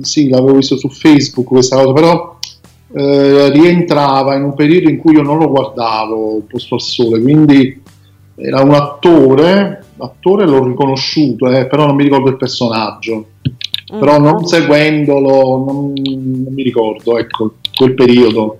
[0.00, 2.38] sì, l'avevo visto su Facebook questa cosa, però
[2.96, 7.20] eh, rientrava in un periodo in cui io non lo guardavo, il posto al sole,
[7.20, 7.82] quindi
[8.36, 13.26] era un attore, attore l'ho riconosciuto, eh, però non mi ricordo il personaggio.
[13.94, 14.00] Mm.
[14.00, 18.58] Però non seguendolo, non, non mi ricordo, ecco, quel periodo.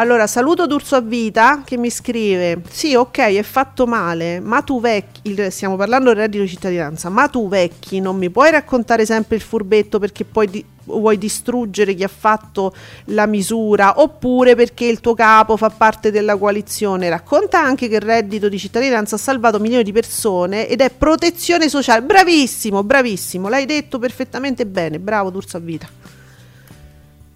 [0.00, 4.80] Allora, saluto D'Urso a Vita che mi scrive: Sì, ok, è fatto male, ma tu
[4.80, 9.34] vecchi, stiamo parlando del reddito di cittadinanza, ma tu vecchi non mi puoi raccontare sempre
[9.34, 12.72] il furbetto perché poi di- vuoi distruggere chi ha fatto
[13.06, 17.08] la misura oppure perché il tuo capo fa parte della coalizione.
[17.08, 21.68] Racconta anche che il reddito di cittadinanza ha salvato milioni di persone ed è protezione
[21.68, 22.02] sociale.
[22.02, 25.00] Bravissimo, bravissimo, l'hai detto perfettamente bene.
[25.00, 25.88] Bravo D'Urso a Vita.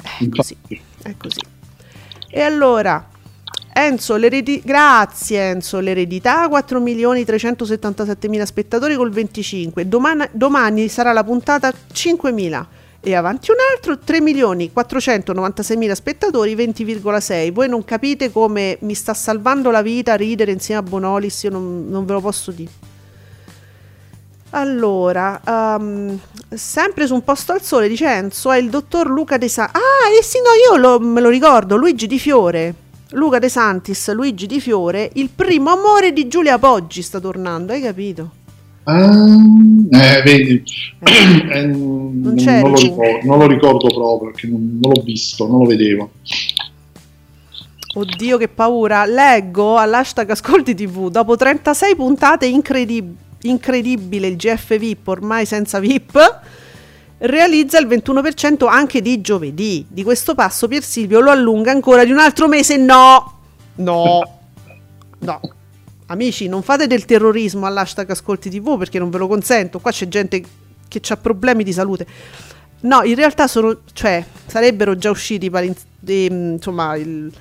[0.01, 0.57] È così,
[1.03, 1.52] è così.
[2.35, 3.09] E allora,
[3.75, 11.13] Enzo, l'eredi- grazie Enzo, l'eredità 4 milioni 377 mila spettatori col 25, domani, domani sarà
[11.13, 12.67] la puntata 5 mila
[13.03, 17.53] e avanti un altro 3 milioni 496 mila spettatori 20,6.
[17.53, 21.85] Voi non capite come mi sta salvando la vita ridere insieme a Bonolis, io non,
[21.87, 22.71] non ve lo posso dire.
[24.55, 26.19] Allora, ehm,
[26.51, 29.81] sempre su un posto al sole dice Enzo è il dottor Luca De Santis.
[29.81, 32.75] Ah, eh sì, no, io lo- me lo ricordo, Luigi Di Fiore.
[33.13, 37.81] Luca De Santis, Luigi Di Fiore, il primo amore di Giulia Poggi sta tornando, hai
[37.83, 38.31] capito?
[38.85, 39.37] Ah,
[39.91, 40.63] eh, vedi,
[41.01, 42.83] eh, non, c'eri lo tu?
[42.83, 46.11] ricordo, non lo ricordo proprio perché non, non l'ho visto, non lo vedevo.
[47.95, 49.05] Oddio, che paura.
[49.05, 56.41] Leggo all'hashtag Ascolti TV, dopo 36 puntate incredib- incredibile il GF VIP, ormai senza VIP,
[57.19, 59.87] realizza il 21% anche di giovedì.
[59.89, 62.77] Di questo passo Pier Silvio lo allunga ancora di un altro mese.
[62.77, 63.39] No!
[63.77, 64.39] No!
[65.19, 65.41] No.
[66.07, 69.79] Amici, non fate del terrorismo all'hashtag Ascolti TV perché non ve lo consento.
[69.79, 70.43] Qua c'è gente
[70.89, 72.07] che ha problemi di salute.
[72.81, 75.51] No, in realtà sono, cioè, sarebbero già usciti
[76.01, 77.33] di, insomma, il,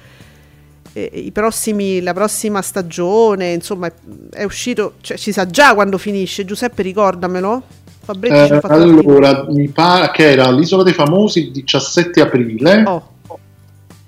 [1.32, 3.92] prossimi, la prossima stagione, insomma,
[4.32, 6.46] è, uscito, cioè, si sa già quando finisce.
[6.46, 7.64] Giuseppe, ricordamelo.
[8.06, 13.10] Ha Eh, allora, mi pare che era l'Isola dei Famosi il 17 aprile Oh,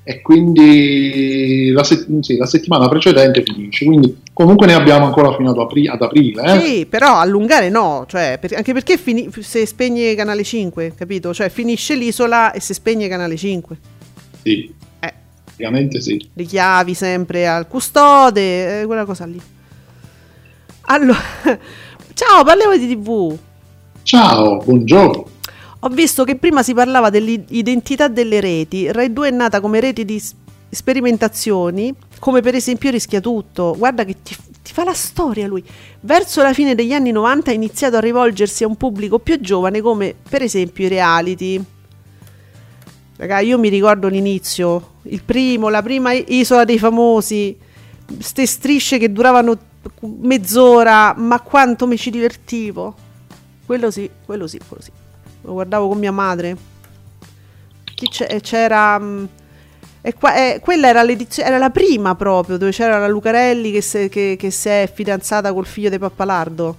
[0.05, 5.51] e quindi la, se- sì, la settimana precedente finisce, quindi comunque ne abbiamo ancora fino
[5.51, 6.43] ad, apri- ad aprile.
[6.43, 6.59] eh.
[6.59, 11.33] Sì, però allungare no, cioè, per- anche perché fini- se spegne Canale 5, capito?
[11.33, 13.77] Cioè finisce l'isola e si spegne Canale 5.
[14.41, 14.73] Sì, Eh,
[15.63, 16.29] praticamente sì.
[16.33, 19.39] le chiavi sempre al custode, eh, quella cosa lì.
[20.85, 21.19] Allora,
[22.13, 23.35] Ciao, parliamo di TV.
[24.03, 25.25] Ciao, buongiorno.
[25.79, 28.91] Ho visto che prima si parlava dell'identità delle reti.
[28.91, 30.21] Rai 2 è nata come rete di
[30.69, 33.75] sperimentazioni, come per esempio Rischia Tutto.
[33.77, 35.63] Guarda che ti, ti fa la storia lui.
[36.01, 39.81] Verso la fine degli anni 90 ha iniziato a rivolgersi a un pubblico più giovane,
[39.81, 41.65] come per esempio i reality.
[43.15, 47.55] Raga, io mi ricordo l'inizio, il primo, la prima isola dei famosi,
[48.17, 49.55] ste strisce che duravano
[50.01, 52.95] mezz'ora, ma quanto mi ci divertivo.
[53.65, 54.91] Quello sì, quello sì, quello sì.
[55.41, 56.57] Lo guardavo con mia madre.
[57.83, 58.99] Chi c'era...
[58.99, 59.25] mm,
[60.01, 61.05] e qua- eh, quella era,
[61.37, 65.89] era la prima proprio, dove c'era la Lucarelli che- che si è fidanzata col figlio
[65.89, 66.77] di Pappalardo.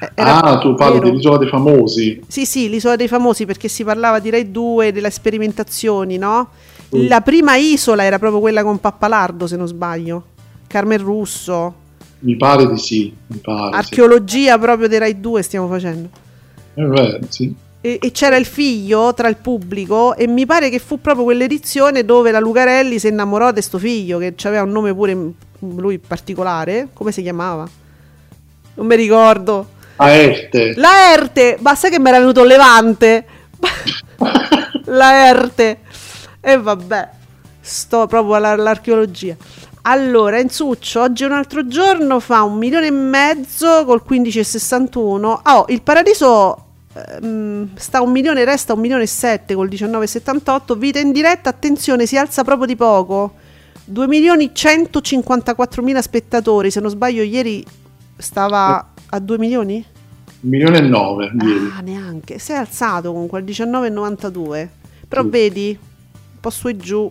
[0.00, 1.10] Eh, era- ah, tu parli vero?
[1.10, 2.20] dell'isola dei famosi.
[2.26, 6.48] Sì, sì, l'isola dei famosi perché si parlava di Rai 2, delle sperimentazioni, no?
[6.94, 7.08] Mm.
[7.08, 10.24] La prima isola era proprio quella con Pappalardo, se non sbaglio.
[10.66, 11.74] Carmen Russo.
[12.20, 13.14] Mi pare di sì.
[13.28, 13.78] Mi pare, sì.
[13.78, 16.08] Archeologia proprio dei Rai 2 stiamo facendo.
[16.74, 17.54] È vero, sì.
[17.80, 22.04] E, e c'era il figlio tra il pubblico e mi pare che fu proprio quell'edizione
[22.04, 25.30] dove la Lucarelli si innamorò di sto figlio che aveva un nome pure mm,
[25.76, 26.88] lui particolare.
[26.94, 27.68] Come si chiamava?
[28.76, 29.68] Non mi ricordo.
[29.96, 30.74] Aerte.
[30.76, 33.24] Laerte, ma sai che mi era venuto Levante?
[34.86, 35.78] Laerte.
[36.40, 37.08] E vabbè,
[37.60, 39.36] sto proprio alla- all'archeologia.
[39.86, 45.40] Allora, Enzuccio, oggi è un altro giorno, fa un milione e mezzo col 15,61.
[45.42, 50.76] Oh, il paradiso ehm, sta un milione, resta un milione e sette col 19,78.
[50.78, 53.34] Vita in diretta, attenzione, si alza proprio di poco.
[53.84, 57.62] 2 milioni 154 mila spettatori, se non sbaglio ieri
[58.16, 59.84] stava a 2 milioni?
[60.40, 61.72] Un milione e nove ieri.
[61.76, 62.38] Ah, neanche.
[62.38, 64.68] Si è alzato comunque al 19,92.
[65.08, 65.28] Però Sì.
[65.28, 67.10] vedi, un po' su e giù,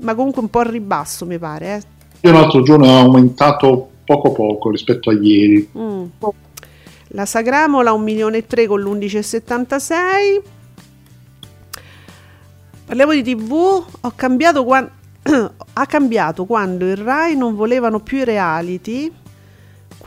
[0.00, 1.76] ma comunque un po' al ribasso mi pare.
[1.76, 1.82] Eh.
[2.28, 5.68] Io l'altro giorno ho aumentato poco poco rispetto a ieri.
[5.76, 6.04] Mm.
[7.12, 10.42] La Sagramola 1 milione e 3 con l'11,76.
[12.84, 13.52] Parliamo di TV.
[13.52, 14.90] Ho cambiato quando.
[15.74, 19.12] ha cambiato quando il Rai non volevano più i reality.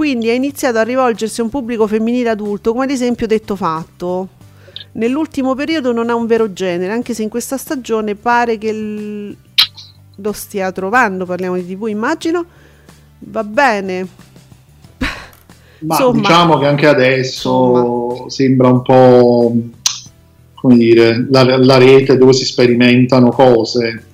[0.01, 4.29] Quindi ha iniziato a rivolgersi a un pubblico femminile adulto, come ad esempio Detto Fatto.
[4.93, 9.37] Nell'ultimo periodo non ha un vero genere, anche se in questa stagione pare che l-
[10.15, 11.27] lo stia trovando.
[11.27, 12.43] Parliamo di TV, immagino.
[13.19, 14.07] Va bene.
[14.97, 16.19] Ma Insomma.
[16.19, 19.55] diciamo che anche adesso sembra un po'
[20.55, 24.05] come dire la, la rete dove si sperimentano cose,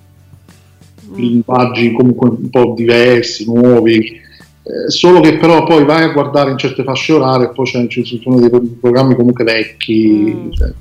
[1.10, 1.15] Mm.
[1.15, 4.26] linguaggi comunque un po' diversi, nuovi.
[4.67, 7.88] Eh, solo che però poi vai a guardare in certe fasce orarie e poi c'è-
[7.88, 10.51] ci sono dei pro- programmi comunque vecchi, Mm.
[10.51, 10.73] cioè,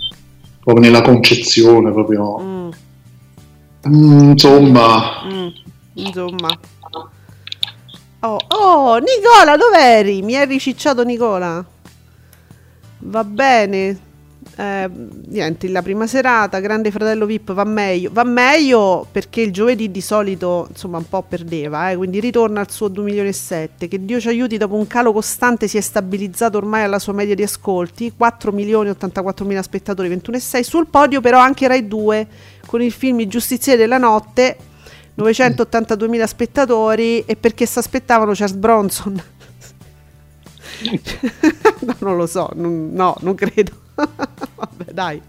[0.65, 2.39] proprio nella concezione, proprio.
[2.41, 2.69] Mm.
[3.89, 5.47] Mm, insomma, Mm,
[5.95, 6.49] insomma.
[8.21, 10.23] Oh, oh, Nicola, dov'eri?
[10.23, 11.65] Mi hai ricicciato Nicola.
[12.99, 13.99] Va bene.
[14.59, 14.89] Eh,
[15.27, 18.09] niente, la prima serata, Grande Fratello VIP va meglio.
[18.11, 22.71] Va meglio perché il giovedì di solito, insomma, un po' perdeva, eh, quindi ritorna al
[22.71, 23.87] suo 2 milioni e 7.
[23.87, 27.35] Che Dio ci aiuti, dopo un calo costante si è stabilizzato ormai alla sua media
[27.35, 30.61] di ascolti, 4 milioni e 84 mila spettatori, 21,6.
[30.63, 32.27] Sul podio però anche Rai 2
[32.67, 34.57] con il film I Giustizieri della notte
[35.19, 39.23] 982.000 spettatori e perché si aspettavano Charles Bronson
[41.81, 43.73] no, non lo so non- no non credo
[44.97, 45.21] dai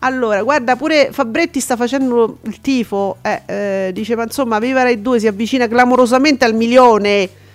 [0.00, 5.20] allora guarda pure Fabretti sta facendo il tifo eh, eh, diceva insomma Viva Rai 2
[5.20, 7.46] si avvicina clamorosamente al milione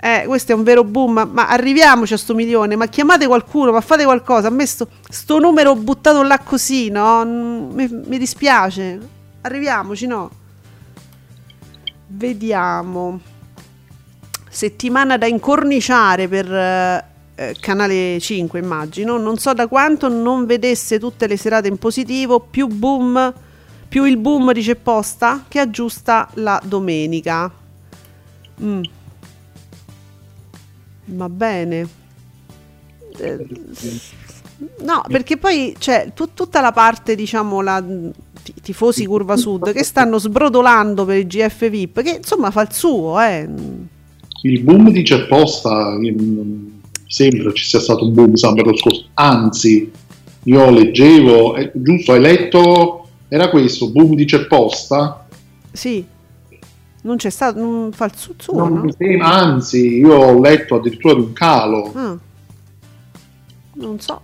[0.00, 3.72] eh, questo è un vero boom, ma, ma arriviamoci a sto milione, ma chiamate qualcuno,
[3.72, 4.46] ma fate qualcosa.
[4.46, 7.24] A me sto, numero buttato là così, no?
[7.24, 9.00] Mi, mi dispiace.
[9.40, 10.30] Arriviamoci, no?
[12.06, 13.18] Vediamo.
[14.48, 16.46] Settimana da incorniciare per
[17.38, 19.16] eh, Canale 5, immagino.
[19.16, 23.32] Non so da quanto non vedesse tutte le serate in positivo, più boom,
[23.88, 27.48] più il boom dice posta che aggiusta la domenica.
[28.60, 28.82] Mm.
[31.04, 31.88] Va bene.
[33.18, 33.46] Eh,
[34.80, 37.80] no, perché poi c'è tu- tutta la parte, diciamo, la
[38.42, 42.72] ti- tifosi curva sud che stanno sbrodolando per il GF VIP, che insomma fa il
[42.72, 43.48] suo, eh.
[44.42, 45.96] il boom dice apposta,
[47.08, 49.90] sembra ci sia stato un boom sabato scorso, anzi
[50.44, 55.26] io leggevo, eh, giusto, hai letto, era questo, boom dice apposta?
[55.72, 56.04] Sì.
[57.00, 58.92] Non c'è stato, non fa il su- suo, Non no?
[58.96, 61.92] sembra- anzi, io ho letto addirittura di un calo.
[61.94, 62.16] Ah.
[63.74, 64.20] Non so.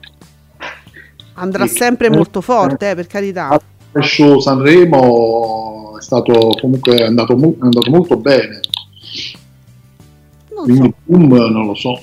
[1.35, 1.77] Andrà Sì.
[1.77, 3.59] sempre molto forte, eh, per carità.
[3.97, 8.61] Il show Sanremo è stato comunque è andato, è andato molto bene.
[10.55, 10.95] Non Quindi so.
[11.05, 12.01] boom, non lo so.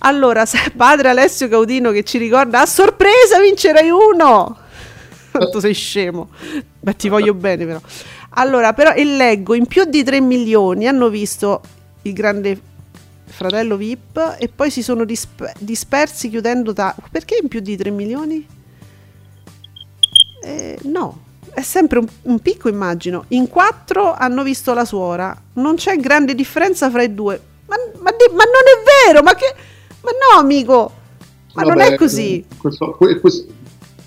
[0.00, 0.44] Allora,
[0.76, 4.56] padre Alessio Gaudino che ci ricorda, a sorpresa vincerai uno!
[5.30, 6.28] Quanto sei scemo.
[6.80, 7.80] Beh, ti voglio bene però.
[8.30, 11.60] Allora, però, e leggo, in più di 3 milioni hanno visto
[12.02, 12.60] il grande
[13.24, 16.94] fratello VIP e poi si sono disp- dispersi chiudendo da...
[17.10, 18.46] Perché in più di 3 milioni?
[20.42, 21.18] Eh, no,
[21.52, 23.24] è sempre un, un picco immagino.
[23.28, 25.36] In 4 hanno visto la suora.
[25.54, 27.40] Non c'è grande differenza fra i due.
[27.66, 29.54] Ma, ma ma non è vero, ma che...
[30.08, 30.92] Ma no, amico!
[31.54, 32.44] Ma non Vabbè, è così.
[32.56, 33.46] Questo, que- questo,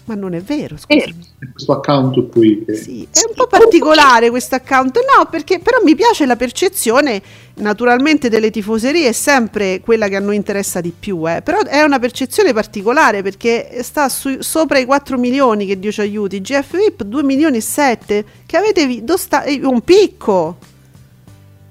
[0.06, 1.16] Ma non è vero, scusami.
[1.52, 2.64] questo account qui.
[2.66, 4.98] che- Sì, è un po' particolare questo account.
[5.18, 7.22] No, perché però mi piace la percezione
[7.56, 11.42] naturalmente delle tifoserie è sempre quella che a noi interessa di più, eh.
[11.44, 16.02] però è una percezione particolare perché sta su- sopra i 4 milioni che Dio ci
[16.02, 16.42] aiuti.
[16.42, 20.58] GF VIP 2 milioni e 7 che avete vi- do sta- eh, un picco.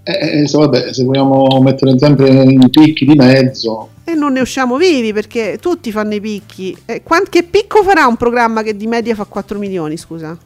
[0.03, 4.41] Eh, eh, se, vabbè, se vogliamo mettere sempre i picchi di mezzo, E non ne
[4.41, 6.77] usciamo vivi perché tutti fanno i picchi.
[6.85, 10.37] Eh, quan- che picco farà un programma che di media fa 4 milioni, scusa?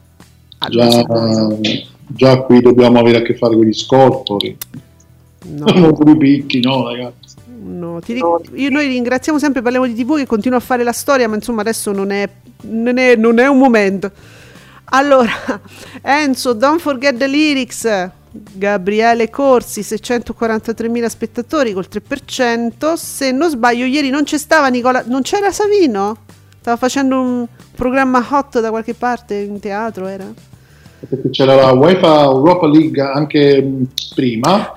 [0.69, 1.05] Già,
[2.07, 4.55] già qui dobbiamo avere a che fare con gli scorpori.
[5.47, 5.65] No.
[5.73, 7.35] Non con i picchi, no, ragazzi.
[7.63, 11.27] No, ti io- noi ringraziamo sempre Parliamo di TV che continua a fare la storia,
[11.27, 12.29] ma insomma adesso non è,
[12.61, 14.11] non è, non è un momento.
[14.85, 15.31] Allora,
[16.03, 18.09] Enzo, don't forget the lyrics.
[18.53, 22.93] Gabriele Corsi, 643.000 spettatori col 3%.
[22.93, 25.03] Se non sbaglio, ieri non c'è stava Nicola.
[25.05, 26.17] Non c'era Savino?
[26.59, 30.25] Stava facendo un programma hot da qualche parte in teatro, era?
[31.07, 34.73] Perché c'era la UEFA Europa League anche mh, prima.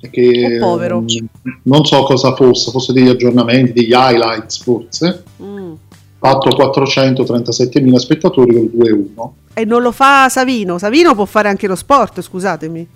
[0.00, 1.00] e Che, Oh, povero.
[1.00, 1.26] mh,
[1.64, 5.24] non so cosa fosse, fosse degli aggiornamenti, degli highlights forse.
[5.42, 5.72] Mm.
[6.18, 9.30] Fatto 437.000 spettatori col 2-1.
[9.54, 10.78] E non lo fa Savino.
[10.78, 12.88] Savino può fare anche lo sport, scusatemi.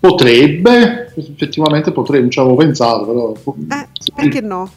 [0.00, 3.54] Potrebbe, effettivamente potrebbe, non ci avevo pensato, però.
[3.80, 4.68] Eh, perché no?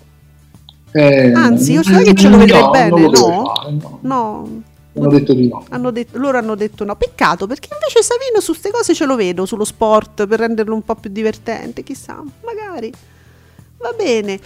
[0.91, 3.45] Eh, Anzi, io so che ce lo vedrei no, bene, non lo deve no?
[3.45, 3.99] fare, no.
[4.01, 4.61] No,
[4.95, 5.65] Hanno detto di no.
[5.69, 6.95] hanno detto- loro hanno detto no.
[6.95, 10.83] Peccato perché invece Savino su queste cose ce lo vedo, sullo sport, per renderlo un
[10.83, 12.93] po' più divertente, chissà, magari.
[13.79, 14.39] Va bene.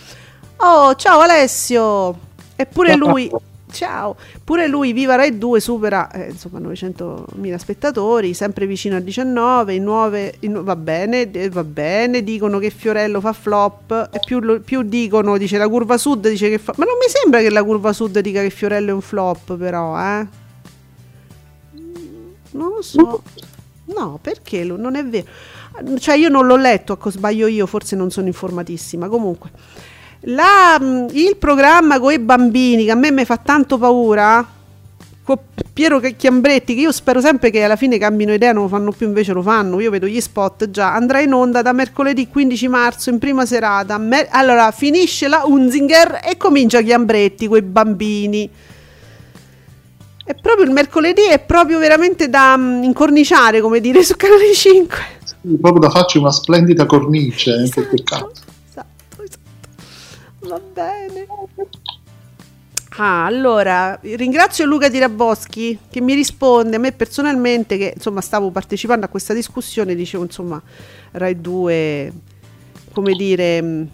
[0.58, 2.18] Oh, ciao Alessio.
[2.56, 3.30] Eppure lui,
[3.72, 9.74] ciao, pure lui, Viva Rai 2, supera eh, insomma 900.000 spettatori, sempre vicino a 19,
[9.74, 14.62] in nuove, in- va bene, eh, va bene, dicono che Fiorello fa flop, e più,
[14.64, 16.74] più dicono, dice la curva sud, dice che fa...
[16.78, 19.98] Ma non mi sembra che la curva sud dica che Fiorello è un flop però,
[19.98, 20.28] eh?
[22.52, 23.24] Non lo so.
[23.86, 25.26] No, perché lo- non è vero.
[25.98, 29.08] Cioè io non l'ho letto, sbaglio io, forse non sono informatissima.
[29.08, 29.52] Comunque,
[30.22, 34.46] la, mh, il programma con i bambini che a me mi fa tanto paura,
[35.24, 35.38] con
[35.72, 38.92] Piero Che- Chiambretti, che io spero sempre che alla fine cambino idea, non lo fanno
[38.92, 39.80] più, invece lo fanno.
[39.80, 40.94] Io vedo gli spot già.
[40.94, 43.98] Andrà in onda da mercoledì 15 marzo in prima serata.
[43.98, 48.50] Me- allora finisce la Unzinger e comincia Chiambretti con i bambini.
[50.26, 54.98] È proprio il mercoledì, è proprio veramente da mm, incorniciare, come dire, su Canale 5.
[55.24, 57.64] Sì, proprio da farci una splendida cornice eh.
[57.64, 58.32] Esatto, esatto.
[60.50, 61.28] Va bene.
[62.98, 69.06] Ah, allora, ringrazio Luca Tiraboschi che mi risponde a me personalmente che insomma stavo partecipando
[69.06, 70.60] a questa discussione, dicevo insomma
[71.12, 72.14] Rai 2
[72.92, 73.90] come dire mh,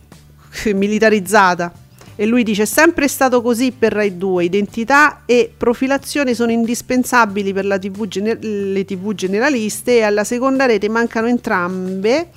[0.73, 1.73] militarizzata
[2.15, 7.51] e lui dice è sempre stato così per Rai 2, identità e profilazione sono indispensabili
[7.51, 12.29] per TV gener- le TV generaliste e alla seconda rete mancano entrambe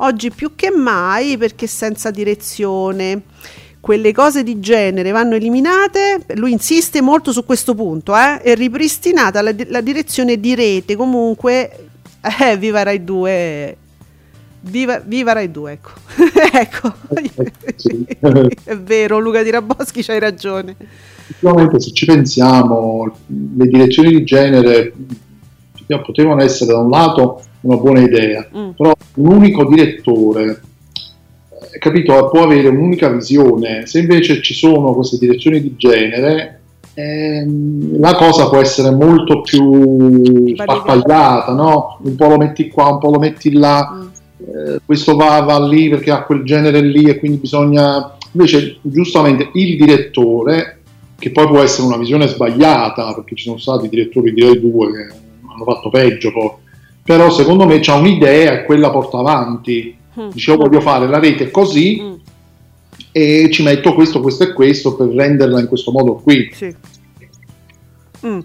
[0.00, 3.22] oggi più che mai perché senza direzione.
[3.80, 9.40] Quelle cose di genere vanno eliminate, lui insiste molto su questo punto, eh, è ripristinata
[9.40, 11.88] la, la direzione di rete, comunque,
[12.40, 13.76] eh, viva Rai 2,
[14.60, 15.92] viva, viva Rai 2, ecco,
[16.52, 16.94] ecco,
[17.76, 18.04] Sì.
[18.64, 20.76] è vero Luca Tiraboschi, c'hai ragione,
[21.30, 23.10] Effettivamente, se ci pensiamo,
[23.56, 24.92] le direzioni di genere
[25.86, 28.70] eh, potevano essere da un lato una buona idea, Mm.
[28.70, 30.60] però un unico direttore,
[31.72, 33.86] eh, capito, può avere un'unica visione.
[33.86, 36.60] Se invece ci sono queste direzioni di genere,
[36.94, 41.98] ehm, la cosa può essere molto più sparpagliata, no?
[42.02, 43.90] Un po' lo metti qua, un po' lo metti là.
[43.94, 44.06] Mm.
[44.42, 49.50] eh, questo va, va lì perché ha quel genere lì e quindi bisogna invece giustamente
[49.54, 50.78] il direttore
[51.18, 54.86] che poi può essere una visione sbagliata perché ci sono stati direttori di Rai 2
[54.92, 55.14] che
[55.46, 56.50] hanno fatto peggio poi.
[57.10, 60.28] Però secondo me c'ha un'idea e quella porta avanti Mm.
[60.30, 62.14] dice "Io voglio fare la rete così Mm,
[63.12, 66.72] e ci metto questo, questo e questo per renderla in questo modo qui sì.
[68.26, 68.38] Mm.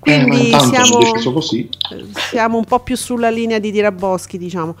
[0.00, 1.68] Quindi Eh, tanto hanno siamo, deciso così.
[2.30, 4.74] siamo un po' più sulla linea di Tiraboschi, diciamo.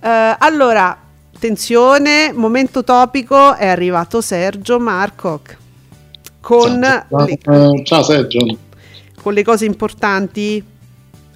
[0.00, 0.96] Eh, allora,
[1.34, 5.56] attenzione, momento topico, è arrivato Sergio Marcoc
[6.40, 8.46] con, Ciao, le, eh, ciao Sergio.
[9.20, 10.62] con le cose importanti.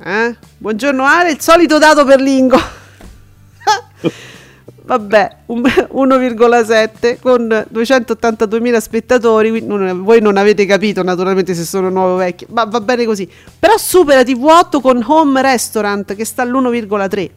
[0.04, 0.36] Eh?
[0.58, 2.58] Buongiorno Ale, il solito dato per Lingo.
[4.84, 9.64] Vabbè, un- 1,7 con 282.000 spettatori.
[9.64, 13.28] non- voi non avete capito naturalmente se sono nuovo o vecchio, ma va bene così.
[13.58, 17.30] Però supera TV8 con Home Restaurant che sta all'1,3.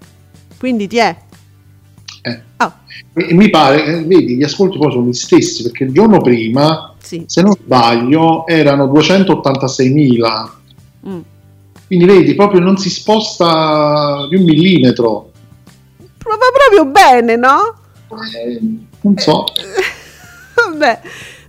[0.58, 1.16] Quindi ti è.
[2.24, 2.42] Eh.
[2.58, 2.80] Ah,
[3.14, 6.96] E mi pare, eh, vedi, gli ascolti poi sono gli stessi, perché il giorno prima,
[7.00, 7.24] sì.
[7.28, 10.50] se non sbaglio, erano 286.000.
[11.08, 11.20] Mm.
[11.88, 15.32] Quindi vedi, proprio non si sposta di un millimetro.
[16.24, 17.76] Va proprio bene, no?
[18.36, 18.60] Eh,
[19.02, 19.46] non so.
[20.70, 21.02] Vabbè.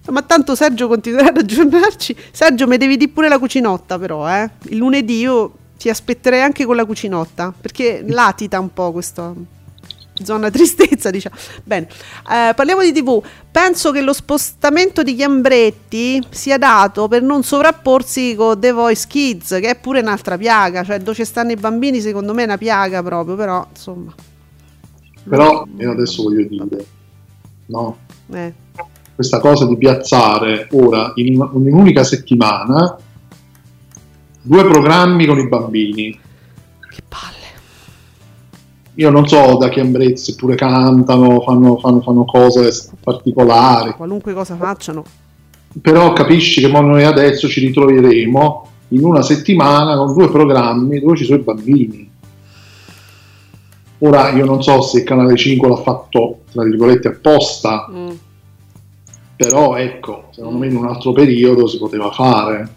[0.09, 2.15] Ma tanto Sergio continuerà ad aggiornarci.
[2.31, 4.49] Sergio, mi devi dire pure la cucinotta, però, eh.
[4.69, 9.33] Il lunedì io ti aspetterei anche con la cucinotta, perché latita un po' questa
[10.25, 11.35] zona tristezza, diciamo.
[11.65, 11.89] Bene,
[12.31, 13.23] Eh, parliamo di TV.
[13.51, 19.49] Penso che lo spostamento di Chiambretti sia dato per non sovrapporsi con The Voice Kids,
[19.61, 20.85] che è pure un'altra piaga.
[20.85, 24.15] Cioè, dove ci stanno i bambini, secondo me è una piaga proprio, però, insomma.
[25.29, 26.87] Però io adesso voglio dire,
[27.67, 27.97] no,
[28.33, 28.53] Eh.
[29.15, 32.97] questa cosa di piazzare ora in, un- in un'unica settimana
[34.43, 36.21] due programmi con i bambini.
[38.99, 44.57] Io non so da che Ambrezzi eppure cantano, fanno, fanno, fanno cose particolari, Qualunque cosa
[44.57, 45.05] facciano.
[45.83, 51.25] però capisci che noi adesso ci ritroveremo in una settimana con due programmi dove ci
[51.25, 52.11] sono i bambini.
[53.99, 58.11] Ora io non so se Canale 5 l'ha fatto, tra virgolette, apposta, Mm.
[59.37, 62.69] però ecco, secondo me in un altro periodo si poteva fare.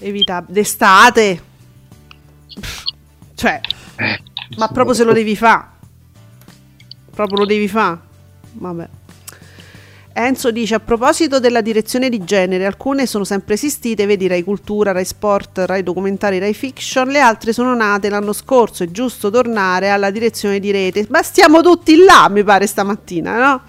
[0.00, 1.42] Evita d'estate.
[3.34, 3.60] Cioè,
[3.96, 4.18] Eh,
[4.56, 5.64] ma proprio se lo devi fare.
[7.14, 7.98] Proprio lo devi fare.
[8.52, 8.88] Vabbè.
[10.12, 14.92] Enzo dice a proposito della direzione di genere, alcune sono sempre esistite, vedi Rai Cultura,
[14.92, 19.88] Rai Sport, Rai Documentari, Rai Fiction, le altre sono nate l'anno scorso, è giusto tornare
[19.90, 21.06] alla direzione di rete.
[21.10, 23.62] Ma stiamo tutti là, mi pare stamattina, no?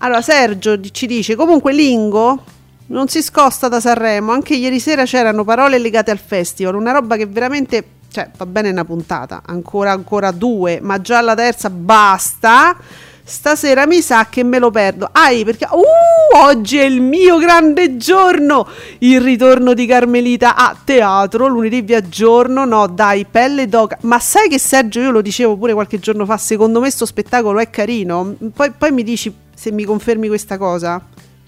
[0.00, 2.44] Allora Sergio ci dice comunque Lingo
[2.86, 7.16] non si scosta da Sanremo, anche ieri sera c'erano parole legate al festival, una roba
[7.16, 12.76] che veramente, cioè va bene una puntata, ancora ancora due, ma già la terza basta.
[13.24, 15.08] Stasera mi sa che me lo perdo.
[15.10, 18.68] Ai, perché uh, oggi è il mio grande giorno.
[18.98, 21.46] Il ritorno di Carmelita a teatro.
[21.46, 22.66] Lunedì vi aggiorno.
[22.66, 23.96] No, dai, pelle d'oca.
[24.02, 26.36] Ma sai che Sergio, io lo dicevo pure qualche giorno fa.
[26.36, 28.34] Secondo me sto spettacolo è carino.
[28.54, 31.00] Poi, poi mi dici se mi confermi questa cosa.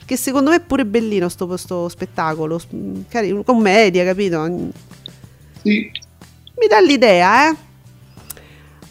[0.07, 2.61] Che secondo me è pure bellino sto, sto spettacolo.
[3.09, 4.49] Carino, commedia, capito?
[5.61, 5.91] sì,
[6.57, 7.57] Mi dà l'idea, eh?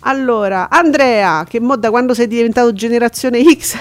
[0.05, 3.77] Allora, Andrea, che mo da quando sei diventato generazione X?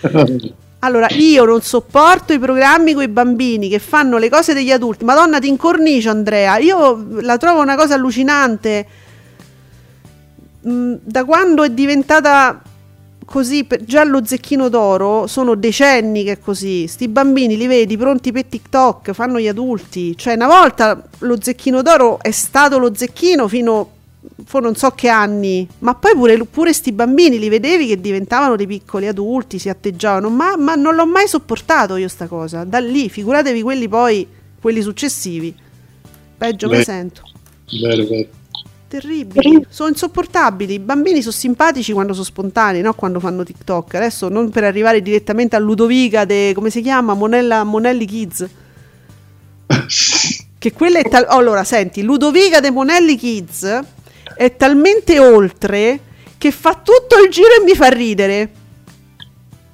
[0.80, 5.04] allora, io non sopporto i programmi con i bambini che fanno le cose degli adulti.
[5.06, 6.58] Madonna, ti incornicio, Andrea.
[6.58, 8.86] Io la trovo una cosa allucinante.
[10.68, 12.60] Mm, Da quando è diventata
[13.26, 16.86] così, per- già lo zecchino d'oro, sono decenni che è così.
[16.86, 20.16] Sti bambini li vedi pronti per TikTok, fanno gli adulti.
[20.16, 23.90] Cioè, una volta lo zecchino d'oro è stato lo zecchino fino
[24.50, 28.56] a non so che anni, ma poi pure, pure sti bambini li vedevi che diventavano
[28.56, 32.64] dei piccoli adulti, si atteggiavano, ma, ma non l'ho mai sopportato io sta cosa.
[32.64, 34.26] Da lì, figuratevi quelli poi,
[34.60, 35.54] quelli successivi.
[36.38, 36.84] Peggio mi Beh.
[36.84, 37.22] sento.
[37.80, 38.28] vero, vero.
[38.98, 40.74] Terribili, sono insopportabili.
[40.74, 42.94] I bambini sono simpatici quando sono spontanei, no?
[42.94, 43.94] Quando fanno TikTok.
[43.94, 47.12] Adesso non per arrivare direttamente a Ludovica, de, come si chiama?
[47.12, 48.48] Monella, Monelli Kids.
[50.58, 53.80] Che quella è tal- allora, senti, Ludovica de Monelli Kids
[54.36, 56.00] è talmente oltre
[56.38, 58.50] che fa tutto il giro e mi fa ridere.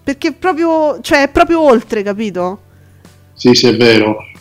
[0.03, 2.61] Perché è proprio, cioè, è proprio oltre, capito?
[3.33, 4.32] Sì, sì, è vero.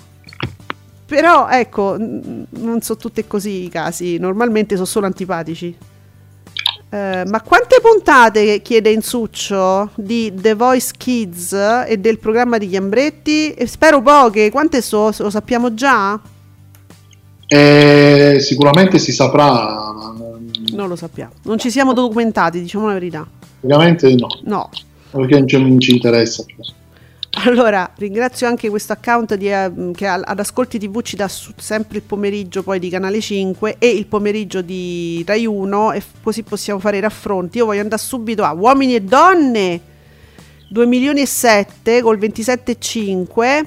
[1.12, 5.76] Però ecco, non sono tutte così i casi, normalmente sono solo antipatici.
[6.90, 11.52] Eh, ma quante puntate chiede Insuccio di The Voice Kids
[11.86, 13.54] e del programma di Chiambretti?
[13.54, 15.12] E spero poche, quante so?
[15.18, 16.18] Lo sappiamo già?
[17.46, 20.14] Eh, sicuramente si saprà,
[20.72, 21.34] Non lo sappiamo.
[21.44, 23.28] Non ci siamo documentati, diciamo la verità.
[23.64, 24.70] ovviamente no, No.
[25.12, 26.46] perché non ci, non ci interessa.
[27.34, 31.98] Allora, ringrazio anche questo account di, eh, che ad Ascolti TV ci dà su- sempre
[31.98, 36.80] il pomeriggio poi di Canale 5 e il pomeriggio di Rai 1 e così possiamo
[36.80, 37.60] fare i raffronti.
[37.60, 39.82] Io voglio andare subito a Uomini e Donne
[40.70, 43.66] 2 milioni e 7 col 27,5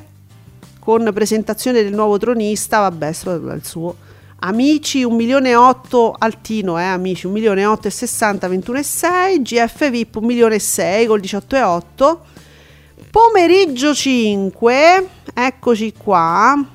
[0.79, 3.97] con presentazione del nuovo tronista, vabbè, il suo.
[4.41, 8.79] Amici 1 milione e 8 altino, eh, amici 1 milione e 8 e 60, 21
[8.79, 12.25] e 6, GF VIP 1 milione e 6 col 18 e 8.
[13.15, 16.67] Pomeriggio 5, eccoci qua.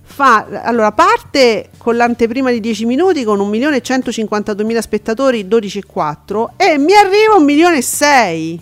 [0.00, 5.78] Fa, allora, parte con l'anteprima di 10 minuti con 1 milione e 152 spettatori, 12
[5.78, 8.60] e 4 e mi arriva 1 milione e 6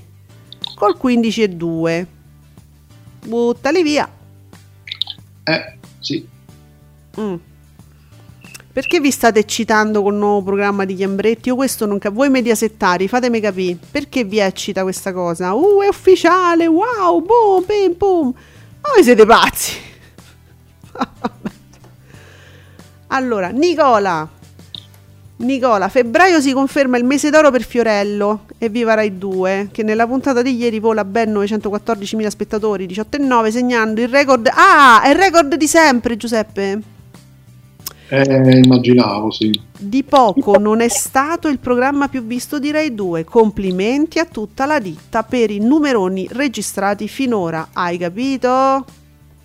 [0.77, 2.07] col 15 e 2.
[3.27, 4.11] Buttali via.
[5.45, 6.27] Eh, sì.
[7.21, 7.35] Mm.
[8.75, 11.49] Perché vi state eccitando col nuovo programma di Chiambretti?
[11.49, 12.23] Io questo non capisco.
[12.23, 13.79] Voi mediasettari, fatemi capire.
[13.89, 15.53] Perché vi eccita questa cosa?
[15.53, 18.35] Uh, è ufficiale, wow, boom, bim, boom.
[18.81, 19.75] Ma voi siete pazzi.
[23.07, 24.29] allora, Nicola.
[25.37, 30.09] Nicola, febbraio si conferma il mese d'oro per Fiorello e viva Rai 2, che nella
[30.09, 34.51] puntata di ieri vola ben 914.000 spettatori, 18,9, segnando il record...
[34.53, 36.94] Ah, è il record di sempre, Giuseppe.
[38.09, 39.51] Eh, immaginavo, sì.
[39.79, 43.25] Di poco non è stato il programma più visto di Rai 2.
[43.25, 47.69] Complimenti a tutta la ditta per i numeroni registrati finora.
[47.73, 48.85] Hai capito?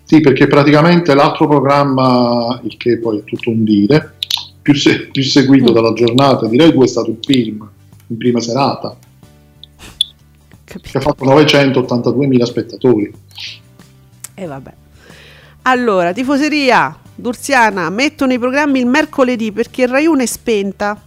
[0.04, 4.16] Sì, perché praticamente l'altro programma, il che poi è tutto un dire,
[4.60, 7.68] più, se- più seguito dalla giornata di Rai 2 è stato il film,
[8.08, 8.96] in prima serata,
[10.64, 10.98] che Capito?
[10.98, 13.12] ha fatto 982.000 spettatori.
[14.34, 14.72] E vabbè.
[15.62, 21.00] Allora, tifoseria Durziana, mettono i programmi il mercoledì perché Rai 1 è spenta.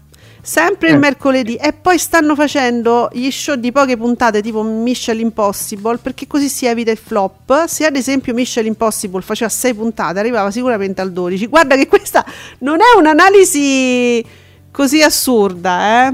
[0.46, 0.98] Sempre il Eh.
[0.98, 6.50] mercoledì e poi stanno facendo gli show di poche puntate tipo Mission Impossible perché così
[6.50, 7.66] si evita il flop.
[7.66, 11.48] Se ad esempio Mission Impossible faceva 6 puntate arrivava sicuramente al 12.
[11.48, 12.26] Guarda che questa
[12.60, 14.26] non è un'analisi
[14.70, 16.14] così assurda, eh?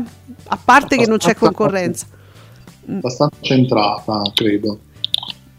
[0.49, 2.05] A parte che non c'è concorrenza.
[2.87, 4.79] Abbastanza centrata, credo.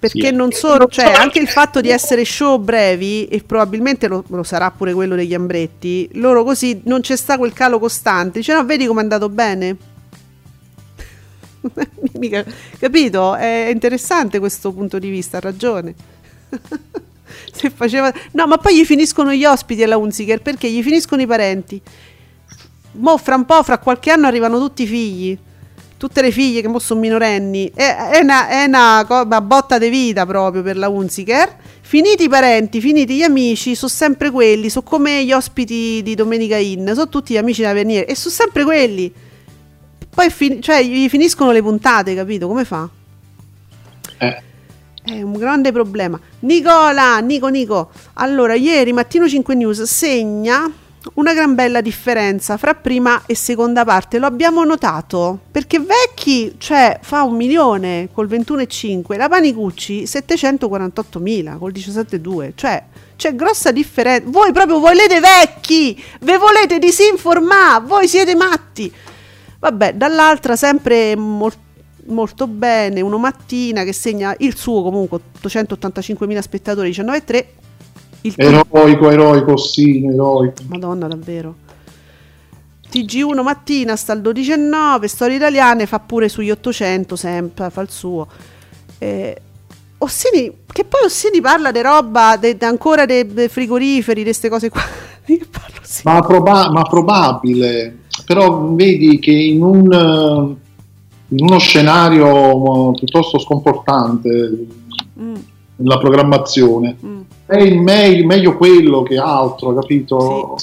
[0.01, 0.35] Perché Sì.
[0.35, 4.71] non solo, cioè anche il fatto di essere show brevi, e probabilmente lo, lo sarà
[4.71, 8.39] pure quello degli Ambretti, loro così non c'è sta quel calo costante.
[8.39, 9.77] Dice, no, vedi com'è andato bene?
[12.19, 12.45] Mica-
[12.79, 13.35] capito?
[13.37, 15.95] È interessante questo punto di vista, ha ragione.
[17.53, 18.13] Se faceva...
[18.33, 21.81] No, ma poi gli finiscono gli ospiti alla Unziker perché gli finiscono i parenti.
[22.93, 25.39] Mo fra un po', fra qualche anno arrivano tutti i figli.
[26.01, 27.71] Tutte le figlie che mo sono minorenni.
[27.75, 29.05] È, è una,
[29.43, 31.55] botta di vita proprio per la Unziker.
[31.83, 34.71] Finiti i parenti, finiti gli amici, sono sempre quelli.
[34.71, 36.89] Sono come gli ospiti di Domenica Inn.
[36.93, 38.07] Sono tutti gli amici da venire.
[38.07, 39.13] E sono sempre quelli.
[40.09, 42.49] Poi fin- cioè, gli finiscono le puntate, capito?
[42.49, 42.89] Come fa?
[44.17, 44.43] Eh,
[45.05, 46.19] È un grande problema.
[46.39, 47.91] Nicola, Nico, Nico.
[48.15, 50.73] Allora, ieri Mattino 5 News segna
[51.15, 54.19] una gran bella differenza fra prima e seconda parte.
[54.19, 61.73] Lo abbiamo notato perché Vecchi, cioè, fa un milione col 21,5, la Panicucci 748.000 col
[61.73, 62.53] 17,2.
[62.55, 62.85] Cioè,
[63.17, 64.29] c'è grossa differenza.
[64.31, 68.93] Voi proprio volete Vecchi, ve volete disinformare, voi siete matti.
[69.59, 71.53] Vabbè, dall'altra sempre mol-
[72.07, 77.45] molto bene, uno mattina che segna il suo comunque 885.000 spettatori, 19,3.
[78.23, 80.63] Il eroico, eroico, sì, eroico.
[80.69, 81.55] Madonna, davvero.
[82.91, 88.27] TG1 mattina sta al 12,9, Storie Italiane fa pure sugli 800, sempre, fa il suo.
[88.99, 89.41] Eh,
[89.99, 94.49] Ossini, che poi Ossini parla di roba, de- de- ancora dei de frigoriferi, di queste
[94.49, 94.81] cose qua.
[95.25, 96.03] Parlo sì.
[96.05, 100.57] Ma, proba- ma probabile, però vedi che in, un,
[101.29, 104.67] in uno scenario eh, piuttosto sconfortante
[105.21, 105.35] Mm,
[105.77, 107.21] nella programmazione mm.
[107.51, 110.57] È me- meglio quello che altro, capito?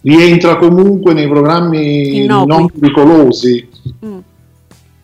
[0.00, 2.46] Rientra comunque nei programmi Innocui.
[2.56, 3.68] non pericolosi.
[4.04, 4.18] Mm.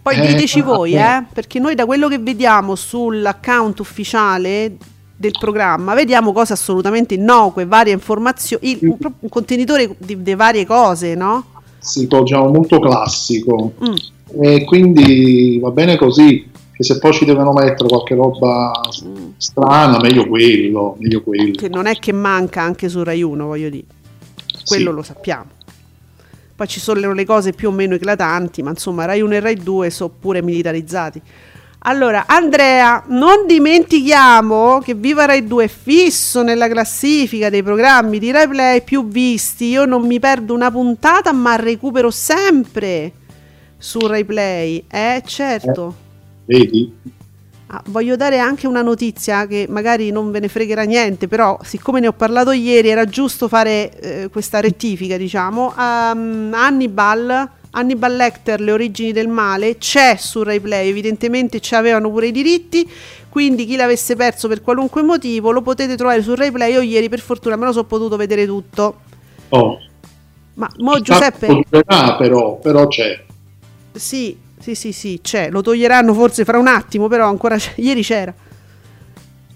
[0.03, 0.99] Poi Eh, diteci voi, eh.
[1.01, 4.77] eh, perché noi da quello che vediamo sull'account ufficiale
[5.17, 10.65] del programma vediamo cose assolutamente innocue, varie informazioni, il- un, un contenitore di, di varie
[10.67, 11.45] cose, no?
[11.79, 13.73] classico, diciamo molto classico.
[13.85, 14.43] Mm.
[14.43, 16.47] E quindi va bene così.
[16.79, 18.71] Che se poi ci devono mettere qualche roba
[19.05, 19.31] Mm.
[19.37, 21.51] strana, meglio quello, meglio quello.
[21.57, 23.85] Che non è che manca anche su Rai 1, voglio dire,
[24.65, 24.97] quello Sì.
[24.97, 25.47] lo sappiamo.
[26.55, 29.41] Poi ci sono le- le cose più o meno eclatanti, ma insomma Rai 1 e
[29.41, 31.21] Rai 2 sono pure militarizzati.
[31.83, 38.31] Allora, Andrea, non dimentichiamo che Viva Rai 2 è fisso nella classifica dei programmi di
[38.31, 39.67] Rai Play più visti.
[39.71, 43.13] Io non mi perdo una puntata, ma recupero sempre
[43.79, 44.85] su Rai Play.
[44.89, 46.07] Eh, certo.
[46.49, 46.91] Vedi?
[47.67, 52.01] Ah, voglio dare anche una notizia che magari non ve ne fregherà niente, però siccome
[52.01, 55.75] ne ho parlato ieri era giusto fare eh, questa rettifica, diciamo.
[55.77, 62.11] Um, Hannibal Hannibal Lecter, Le origini del male, c'è su Rai Play, evidentemente ci avevano
[62.11, 62.91] pure i diritti,
[63.29, 66.73] quindi chi l'avesse perso per qualunque motivo lo potete trovare su Rai Play.
[66.73, 69.01] Io ieri per fortuna me lo sono potuto vedere tutto.
[69.51, 69.79] Oh,
[70.55, 71.65] Ma mo Giuseppe...
[71.69, 73.23] durerà, però, però c'è.
[73.93, 75.51] Sì, sì, sì, sì, c'è.
[75.51, 77.73] Lo toglieranno forse fra un attimo, però ancora c'è.
[77.81, 78.35] Ieri c'era.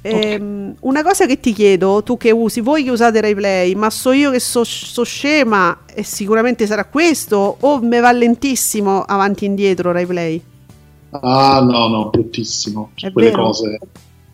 [0.05, 4.11] Ehm, Una cosa che ti chiedo, tu che usi, voi che usate RaiPlay, ma so
[4.11, 9.48] io che so, so scema e sicuramente sarà questo, o me va lentissimo avanti e
[9.48, 10.42] indietro RaiPlay?
[11.11, 12.90] Ah, no, no, bruttissimo.
[12.96, 13.44] È quelle vero?
[13.44, 13.78] cose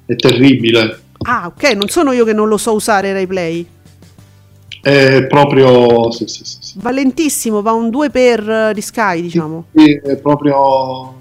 [0.06, 1.02] è terribile.
[1.22, 3.66] Ah, ok, non sono io che non lo so usare RaiPlay.
[4.81, 6.11] È proprio.
[6.11, 6.79] Sì, sì, sì, sì.
[6.81, 6.91] Va
[7.72, 9.66] un 2 per eh, di Sky, diciamo.
[9.74, 11.14] Sì, è proprio.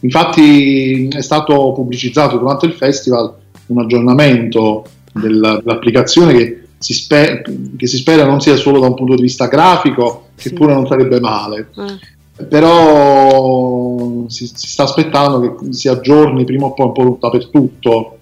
[0.00, 3.34] Infatti, è stato pubblicizzato durante il festival
[3.66, 7.42] un aggiornamento della- dell'applicazione che si, spe-
[7.76, 10.86] che si spera non sia solo da un punto di vista grafico, che pure non
[10.86, 11.68] sarebbe male.
[11.76, 12.44] Eh.
[12.44, 18.15] Però si, si sta aspettando che si aggiorni prima o poi un po' dappertutto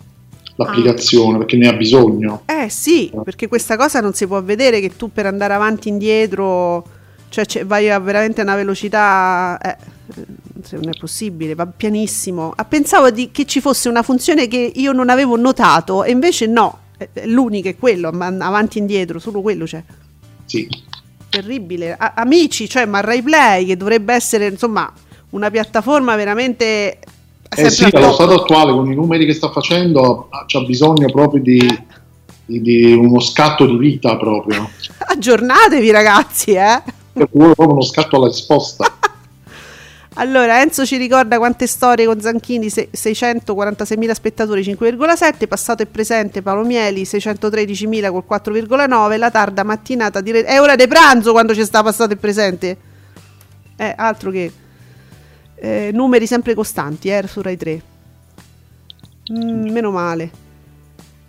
[0.57, 2.43] l'applicazione perché ne ha bisogno.
[2.47, 5.93] Eh sì, perché questa cosa non si può vedere che tu per andare avanti e
[5.93, 6.85] indietro,
[7.29, 9.77] cioè c'è- vai a veramente una velocità, eh,
[10.63, 12.53] se non è possibile, va pianissimo.
[12.55, 16.47] Ah, pensavo di- che ci fosse una funzione che io non avevo notato e invece
[16.47, 19.83] no, è, è l'unica è quello, ma avanti e indietro, solo quello c'è.
[20.45, 20.69] Sì.
[21.29, 21.97] Terribile.
[21.99, 24.91] A- amici, cioè ma Rai Play che dovrebbe essere insomma
[25.31, 26.99] una piattaforma veramente...
[27.57, 31.59] Eh sì, allo stato attuale con i numeri che sta facendo c'ha bisogno proprio di,
[32.45, 34.69] di- di uno scatto di vita proprio.
[34.99, 36.83] Aggiornatevi ragazzi, eh!
[37.13, 38.93] Perché vuole proprio uno scatto alla risposta.
[40.17, 46.41] Allora, Enzo ci ricorda quante storie con Zanchini, se- 646.000 spettatori, 5,7, passato e presente
[46.41, 50.31] Paolo Mieli, 613.000 col 4,9, la tarda mattinata di...
[50.31, 52.77] re- È ora di pranzo quando c'è sta passato e presente?
[53.75, 54.53] Eh, altro che...
[55.57, 57.83] eh, numeri sempre costanti, eh, su Rai 3.
[59.33, 60.31] Mm, meno male.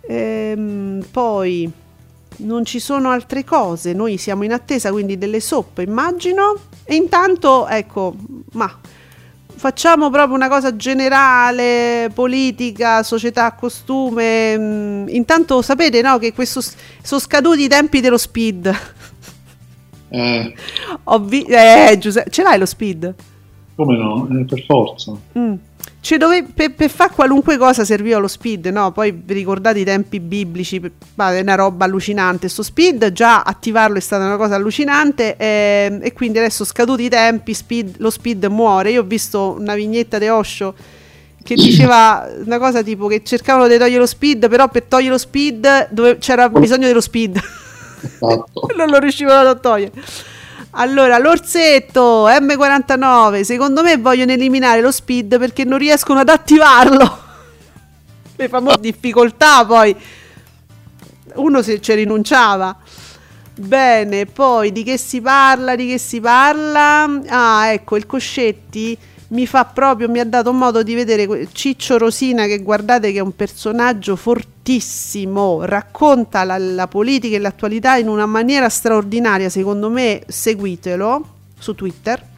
[0.08, 1.70] Ehm, poi
[2.38, 6.54] non ci sono altre cose, noi siamo in attesa quindi delle soppe, immagino.
[6.84, 8.14] E intanto, ecco,
[8.52, 8.70] ma
[9.58, 14.56] facciamo proprio una cosa generale, politica, società, costume.
[14.58, 16.60] mm, Intanto sapete, no, che questo
[17.02, 18.76] sono scaduti i tempi dello speed.
[20.08, 20.54] Eh,
[21.04, 23.14] Ho vi- eh, Giuseppe, ce l'hai lo speed?
[23.76, 24.26] Come no?
[24.32, 25.12] Eh, per forza.
[25.38, 25.54] Mm.
[26.00, 28.90] Cioè, dove, per, per fare qualunque cosa serviva lo speed, no?
[28.92, 32.48] Poi vi ricordate i tempi biblici, è una roba allucinante.
[32.48, 37.08] Sto speed, già attivarlo è stata una cosa allucinante ehm, e quindi adesso scaduti i
[37.08, 38.92] tempi, speed- lo speed muore.
[38.92, 40.74] Io ho visto una vignetta di Osho
[41.42, 45.18] che diceva una cosa tipo che cercavano di togliere lo speed, però per togliere lo
[45.18, 47.40] speed dove c'era bisogno dello speed.
[48.00, 48.68] Esatto.
[48.76, 49.92] non lo riuscivano a togliere.
[50.78, 57.18] Allora, l'orsetto M49, secondo me vogliono eliminare lo speed perché non riescono ad attivarlo.
[58.36, 59.96] Le famose difficoltà poi.
[61.36, 62.76] Uno se ci rinunciava.
[63.54, 65.76] Bene, poi di che si parla?
[65.76, 67.04] Di che si parla?
[67.26, 68.98] Ah, ecco, il Coscetti
[69.28, 73.22] mi fa proprio, mi ha dato modo di vedere Ciccio Rosina che guardate che è
[73.22, 80.22] un personaggio fortissimo, racconta la, la politica e l'attualità in una maniera straordinaria, secondo me
[80.26, 82.34] seguitelo su Twitter.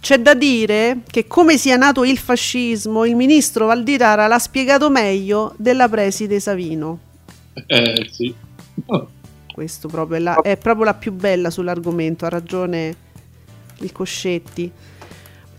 [0.00, 5.54] C'è da dire che come sia nato il fascismo, il ministro Valditara l'ha spiegato meglio
[5.58, 6.98] della preside Savino.
[7.66, 8.34] Eh, sì.
[9.52, 12.96] Questo proprio è, la- è proprio la più bella sull'argomento, ha ragione
[13.78, 14.72] il Coscetti.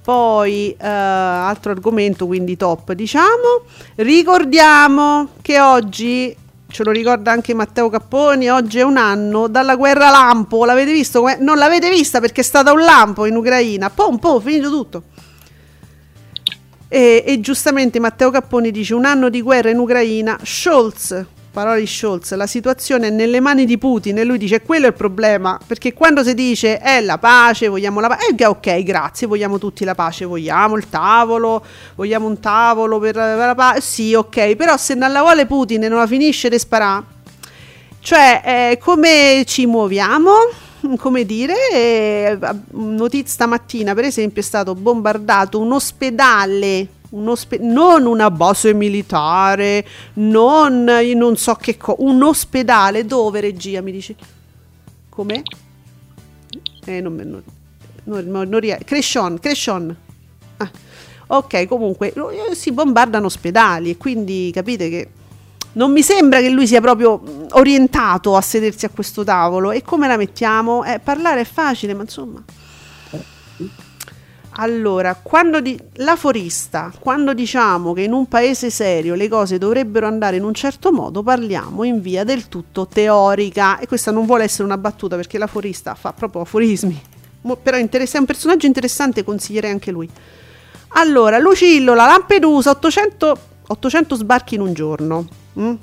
[0.03, 3.63] Poi, eh, altro argomento, quindi top, diciamo.
[3.95, 6.35] Ricordiamo che oggi,
[6.67, 10.65] ce lo ricorda anche Matteo Capponi, oggi è un anno dalla guerra lampo.
[10.65, 11.21] L'avete visto?
[11.21, 13.89] Que- Non l'avete vista perché è stata un lampo in Ucraina.
[13.89, 15.03] Pom, pom, finito tutto.
[16.89, 21.85] E, e giustamente Matteo Capponi dice un anno di guerra in Ucraina, Scholz, parole di
[21.85, 25.59] Scholz, la situazione è nelle mani di Putin e lui dice quello è il problema,
[25.65, 29.85] perché quando si dice è la pace, vogliamo la pace, eh, ok grazie, vogliamo tutti
[29.85, 34.75] la pace, vogliamo il tavolo, vogliamo un tavolo per, per la pace, sì ok, però
[34.77, 37.03] se non la vuole Putin e non la finisce di sparare,
[37.99, 40.31] cioè eh, come ci muoviamo?
[40.97, 42.37] Come dire, eh,
[42.71, 46.87] notizia stamattina per esempio è stato bombardato un ospedale,
[47.27, 53.81] ospe- non una base militare, non io non so che cosa, un ospedale dove regia
[53.81, 54.15] mi dice
[55.09, 55.43] come?
[56.85, 57.43] Eh, non, non,
[58.05, 59.95] non, non, non ries- Crescion, Crescion.
[60.57, 60.71] Ah,
[61.27, 65.09] ok, comunque eh, si bombardano ospedali e quindi capite che
[65.73, 69.71] non mi sembra che lui sia proprio mh, orientato a sedersi a questo tavolo.
[69.71, 70.83] E come la mettiamo?
[70.83, 72.43] Eh, parlare è facile, ma insomma.
[74.55, 80.35] Allora, quando di- l'aforista, quando diciamo che in un paese serio le cose dovrebbero andare
[80.37, 83.79] in un certo modo, parliamo in via del tutto teorica.
[83.79, 87.01] E questa non vuole essere una battuta perché l'aforista fa proprio aforismi.
[87.41, 90.07] Mo- però interessa- è un personaggio interessante, consiglierei anche lui.
[90.95, 93.37] Allora, Lucillo, la Lampedusa, 800,
[93.67, 95.27] 800 sbarchi in un giorno.
[95.59, 95.73] mm?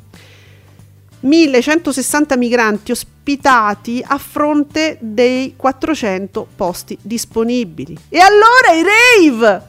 [1.20, 7.96] 1160 migranti ospitati a fronte dei 400 posti disponibili.
[8.08, 9.62] E allora i rave!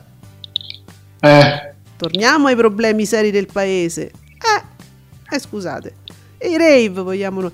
[1.20, 4.12] Eh, Torniamo ai problemi seri del paese.
[4.28, 5.94] Eh, eh, scusate.
[6.42, 7.52] I rave vogliamo noi.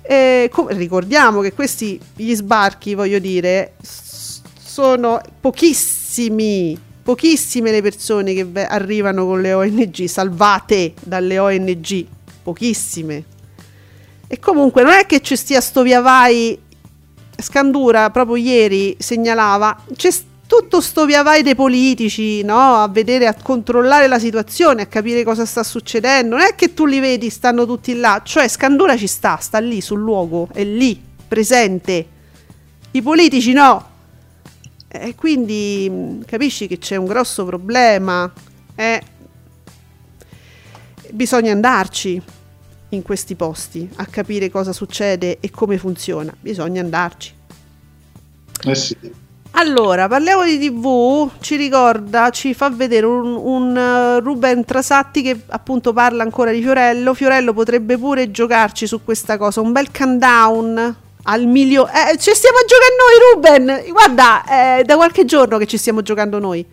[0.00, 8.32] Eh, com- ricordiamo che questi gli sbarchi, voglio dire, s- sono pochissimi, pochissime le persone
[8.32, 12.06] che arrivano con le ONG, salvate dalle ONG,
[12.44, 13.24] pochissime.
[14.28, 16.60] E comunque non è che ci stia sto via vai
[17.36, 20.10] Scandura proprio ieri segnalava c'è
[20.46, 22.82] tutto sto via vai dei politici no?
[22.82, 26.36] a vedere, a controllare la situazione, a capire cosa sta succedendo.
[26.36, 28.20] Non è che tu li vedi, stanno tutti là.
[28.22, 32.06] Cioè Scandura ci sta, sta lì sul luogo, è lì, presente.
[32.90, 33.92] I politici no.
[34.86, 38.30] E quindi mh, capisci che c'è un grosso problema.
[38.76, 39.02] Eh,
[41.14, 42.20] bisogna andarci
[42.90, 46.34] in questi posti a capire cosa succede e come funziona.
[46.38, 47.32] Bisogna andarci.
[48.64, 49.22] eh sì.
[49.56, 55.42] Allora, parliamo di TV, ci ricorda, ci fa vedere un, un, eh, Ruben Trasatti che
[55.46, 57.14] appunto parla ancora di Fiorello.
[57.14, 61.90] Fiorello potrebbe pure giocarci su questa cosa, un bel countdown al milione.
[62.10, 63.92] Eh, ci stiamo giocando noi, Ruben!
[63.92, 66.66] Guarda, è da qualche giorno che ci stiamo giocando noi.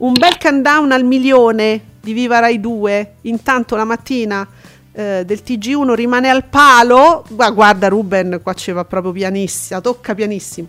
[0.00, 3.12] Un bel countdown al milione di Viva Rai 2.
[3.22, 4.48] Intanto la mattina
[4.92, 7.24] eh, del TG1 rimane al palo.
[7.36, 10.68] Ma guarda, Ruben, qua ci va proprio pianissima, tocca pianissimo.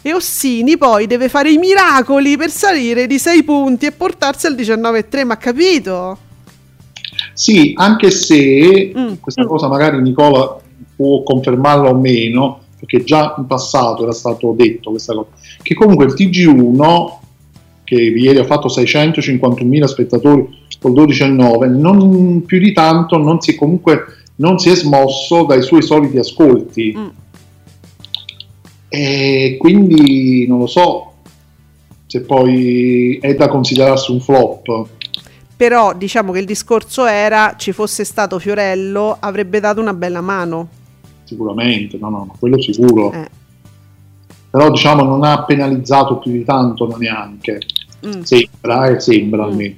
[0.00, 4.54] E Ossini poi deve fare i miracoli per salire di 6 punti e portarsi al
[4.54, 5.26] 19,3.
[5.26, 6.18] Ma capito?
[7.32, 9.14] Sì, anche se Mm.
[9.20, 10.56] questa cosa magari Nicola
[10.94, 15.28] può confermarla o meno, perché già in passato era stato detto questa cosa,
[15.62, 17.17] che comunque il TG1,
[17.88, 20.46] che ieri ha fatto 651.000 spettatori
[20.78, 24.04] col 12,9, non più di tanto non si è comunque
[24.36, 26.94] non si è smosso dai suoi soliti ascolti.
[26.96, 27.06] Mm.
[28.90, 31.12] E quindi non lo so
[32.04, 34.86] se poi è da considerarsi un flop.
[35.56, 40.68] Però diciamo che il discorso era ci fosse stato Fiorello avrebbe dato una bella mano.
[41.24, 43.12] Sicuramente, no, no, no, quello sicuro.
[43.12, 43.28] Eh.
[44.58, 47.60] Però diciamo non ha penalizzato più di tanto ma neanche.
[48.04, 48.22] Mm.
[48.22, 49.48] Sembra, eh, sembra Mm.
[49.50, 49.74] almeno.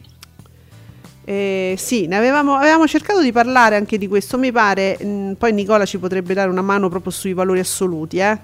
[1.22, 4.96] Eh, sì, ne avevamo, avevamo cercato di parlare anche di questo, mi pare.
[4.98, 8.38] mh, poi Nicola ci potrebbe dare una mano proprio sui valori assoluti, eh?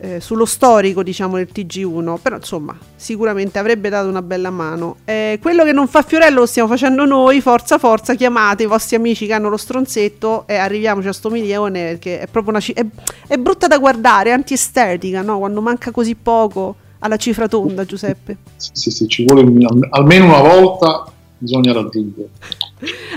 [0.00, 2.18] Eh, sullo storico, diciamo, del TG1.
[2.22, 4.98] Però insomma, sicuramente avrebbe dato una bella mano.
[5.04, 7.40] Eh, quello che non fa Fiorello lo stiamo facendo noi.
[7.40, 11.82] Forza, forza, chiamate i vostri amici che hanno lo stronzetto e arriviamoci a sto milione
[11.82, 12.86] perché è proprio una ci- è,
[13.26, 15.38] è brutta da guardare, è antiestetica, no?
[15.38, 18.36] Quando manca così poco alla cifra tonda, Giuseppe.
[18.54, 22.28] Sì, sì, sì, ci vuole al- almeno una volta bisogna raggiungere.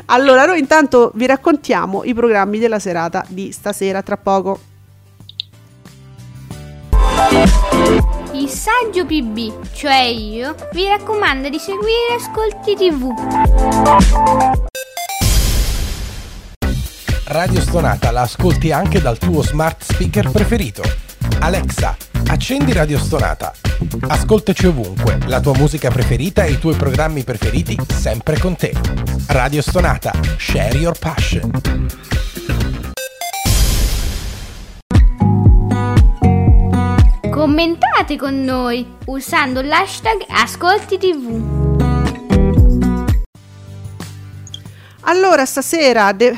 [0.06, 4.60] Allora, noi intanto vi raccontiamo i programmi della serata di stasera tra poco.
[8.34, 13.12] Il saggio PB, cioè io, vi raccomanda di seguire Ascolti TV.
[17.26, 20.82] Radio Stonata la ascolti anche dal tuo smart speaker preferito.
[21.40, 23.52] Alexa, accendi Radio Stonata.
[24.08, 28.74] Ascoltaci ovunque, la tua musica preferita e i tuoi programmi preferiti sempre con te.
[29.28, 31.52] Radio Stonata, share your passion.
[37.42, 41.42] Commentate con noi usando l'hashtag Ascolti TV.
[45.00, 46.38] Allora, stasera The,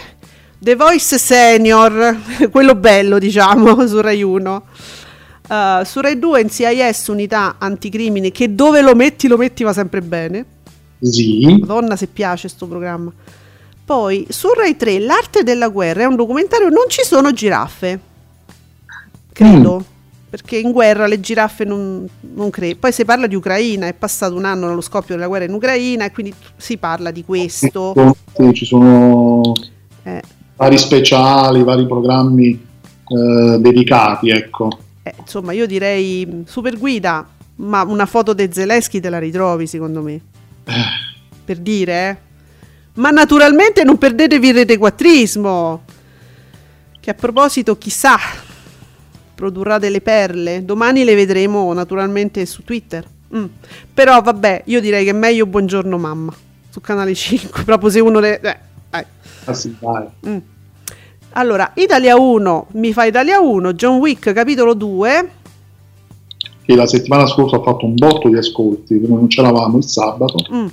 [0.60, 2.16] The Voice Senior,
[2.50, 4.64] quello bello, diciamo, su Rai 1.
[5.50, 9.74] Uh, su Rai 2 in CIS unità anticrimini che dove lo metti lo metti va
[9.74, 10.46] sempre bene.
[11.02, 13.12] Sì, Madonna se piace sto programma.
[13.84, 18.00] Poi su Rai 3 L'arte della guerra è un documentario non ci sono giraffe.
[19.34, 19.92] Credo.
[20.34, 22.78] Perché in guerra le giraffe non, non credo.
[22.80, 26.06] Poi si parla di Ucraina, è passato un anno dallo scoppio della guerra in Ucraina
[26.06, 27.94] e quindi si parla di questo.
[28.36, 29.54] Sì, ci sono
[30.02, 30.24] Eh,
[30.56, 34.76] vari speciali, vari programmi eh, dedicati, ecco.
[35.04, 37.28] eh, insomma, io direi mh, super guida,
[37.58, 40.20] ma una foto di Zelensky te la ritrovi secondo me.
[41.46, 42.18] Per dire, eh.
[42.96, 45.84] Ma naturalmente non perdetevi il retequattrismo.
[47.00, 48.18] Che a proposito, chissà,
[49.44, 50.64] produrrà delle perle.
[50.64, 53.06] Domani le vedremo naturalmente su Twitter.
[53.36, 53.46] Mm.
[53.94, 56.34] Però vabbè, io direi che è meglio Buongiorno Mamma
[56.70, 58.38] su Canale 5, proprio se uno le...
[58.38, 58.58] Eh,
[58.90, 59.04] dai.
[59.44, 59.76] Ah, sì.
[60.28, 60.38] Mm.
[61.34, 65.32] Allora, Italia 1, mi fa Italia 1, John Wick capitolo 2.
[66.62, 70.68] Che la settimana scorsa ha fatto un botto di ascolti, non c'eravamo il sabato, Mm.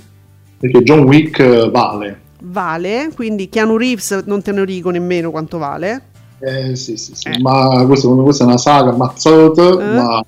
[0.59, 2.21] perché John Wick eh, vale.
[2.43, 6.10] Vale, quindi Keanu Reeves non te ne dico nemmeno quanto vale.
[6.43, 7.27] Eh, sì, sì, sì.
[7.27, 7.39] Eh.
[7.39, 9.95] Ma questa, questa è una saga ammazzata, Eh.
[9.95, 10.25] ma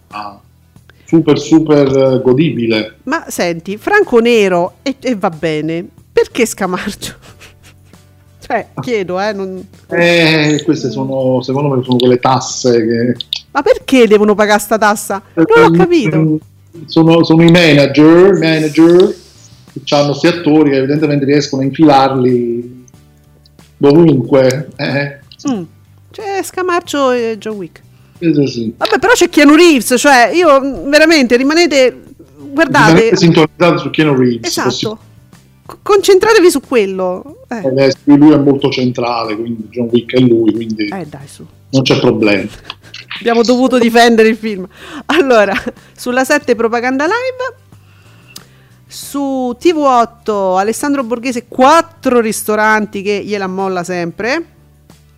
[1.05, 2.97] super, super eh, godibile.
[3.03, 7.13] Ma senti, Franco Nero e, e va bene, perché Scamarcio?
[8.45, 13.15] cioè, chiedo, eh, non- Eh, queste sono, secondo me, sono quelle tasse che...
[13.51, 15.21] ma perché devono pagare sta tassa?
[15.33, 16.37] Non l'ho capito.
[16.85, 19.15] Sono, sono i manager, manager
[19.83, 22.85] che hanno questi attori che evidentemente riescono a infilarli
[23.77, 24.69] dovunque.
[24.77, 25.63] Eh, Mm.
[26.13, 27.81] C'è Scamarcio e John Wick.
[28.19, 28.73] sì, sì.
[28.77, 32.03] Vabbè, però c'è Keanu Reeves, cioè io mm, veramente rimanete
[32.37, 34.47] guardate, sintonizzati su Keanu Reeves.
[34.47, 34.97] esatto.
[35.65, 37.45] C- concentratevi su quello.
[37.47, 41.43] Eh, Eh, lui è molto centrale, quindi John Wick è lui, quindi eh, dai, su.
[41.71, 42.47] non c'è problema.
[43.19, 44.67] Abbiamo dovuto difendere il film.
[45.07, 45.53] Allora,
[45.97, 47.61] sulla 7 Propaganda Live.
[48.85, 54.52] Su TV8 Alessandro Borghese, quattro ristoranti che gliela molla sempre.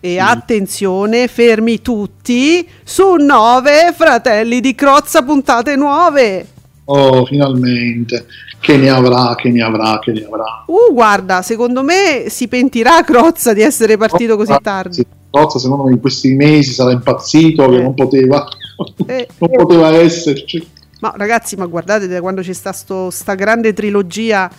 [0.00, 2.66] E attenzione, fermi tutti.
[2.84, 6.46] Su 9 Fratelli di Crozza, puntate nuove.
[6.84, 8.26] Oh, finalmente.
[8.60, 10.64] Che ne avrà, che ne avrà, che ne avrà.
[10.66, 14.94] Uh, guarda, secondo me si pentirà Crozza di essere partito così tardi.
[14.96, 17.82] Sì, Rozza, secondo me in questi mesi sarà impazzito che Eh.
[17.82, 18.46] non poteva,
[19.06, 19.28] Eh.
[19.38, 20.66] non poteva esserci.
[21.00, 24.50] Ma ragazzi, ma guardate da quando c'è sta sto- sta grande trilogia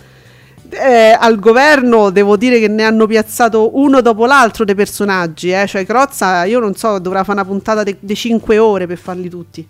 [0.69, 5.51] eh, al governo, devo dire che ne hanno piazzato uno dopo l'altro dei personaggi.
[5.51, 5.65] Eh.
[5.67, 9.65] Cioè, Crozza, io non so, dovrà fare una puntata di 5 ore per farli tutti.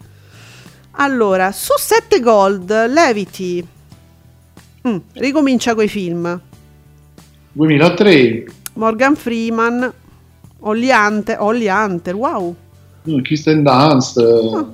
[0.99, 3.65] Allora, su 7 Gold, Leviti.
[4.87, 6.39] Mm, ricomincia coi film.
[7.53, 9.91] 2003, Morgan Freeman,
[10.59, 12.55] Holly Hunter, Holly Hunter, wow.
[13.05, 14.65] eh, Kristen Dunst, eh,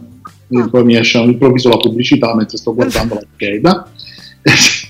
[0.55, 0.65] Ah.
[0.65, 3.87] e poi mi esce all'improvviso la pubblicità mentre sto guardando la scheda.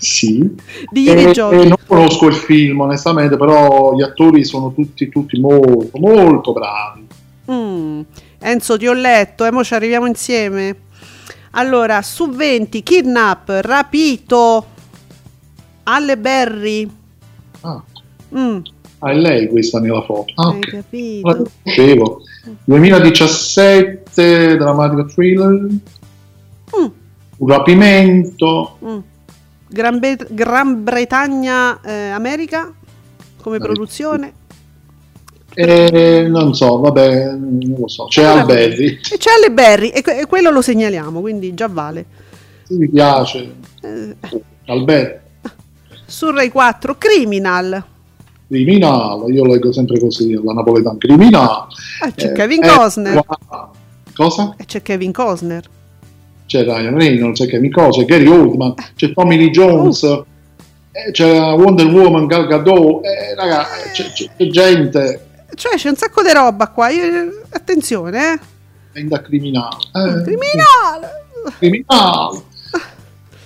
[0.03, 0.55] Sì.
[0.89, 1.55] Di ieri E- giochi.
[1.55, 7.07] e non conosco il film onestamente, però gli attori sono tutti, tutti molto, molto bravi.
[7.51, 8.01] Mm.
[8.39, 10.75] Enzo, ti ho letto, e mo ci arriviamo insieme.
[11.51, 14.65] Allora, su 20, kidnap, rapito,
[15.83, 16.89] Alle Berry.
[17.61, 17.81] Ah,
[18.35, 18.57] Mm,
[18.99, 20.33] ah, è lei questa nella foto.
[20.35, 21.27] Ah, hai capito?
[21.27, 22.21] La conoscevo.
[22.65, 25.51] 2017, drammatica thriller,
[26.75, 26.85] Mm,
[27.37, 28.77] un rapimento.
[28.83, 28.97] mm.
[29.73, 32.71] Gran, Bre- Gran Bretagna, eh, America,
[33.41, 34.33] come produzione.
[35.55, 38.05] E non so, vabbè, non lo so.
[38.05, 42.05] C'è Alberri, E c'è Alle Berry, e, que- e quello lo segnaliamo, quindi già vale.
[42.69, 43.53] mi piace.
[43.81, 44.15] Eh,
[44.67, 45.19] Alberri,
[46.05, 47.83] su Rai 4, Criminal.
[48.47, 51.65] criminale, io leggo sempre così, la napoletana criminale.
[52.05, 53.23] Eh, c'è Eh, Kevin eh, Costner.
[53.25, 53.71] qua-
[54.15, 54.53] Cosa?
[54.57, 55.67] E c'è Kevin Costner.
[56.45, 61.85] C'è Ryan Reynolds, Kevin Cosa, c'è Gary Oldman, c'è Tommy Lee Jones, eh, c'è Wonder
[61.87, 66.31] Woman, Gal Gadot, eh, raga, eh, c'è, c'è- c'è gente Cioè, c'è un sacco di
[66.33, 66.89] roba qua.
[66.89, 68.39] io- attenzione, eh.
[68.99, 69.77] è da criminale.
[69.93, 71.09] Eh, Criminale!
[71.57, 72.41] criminale.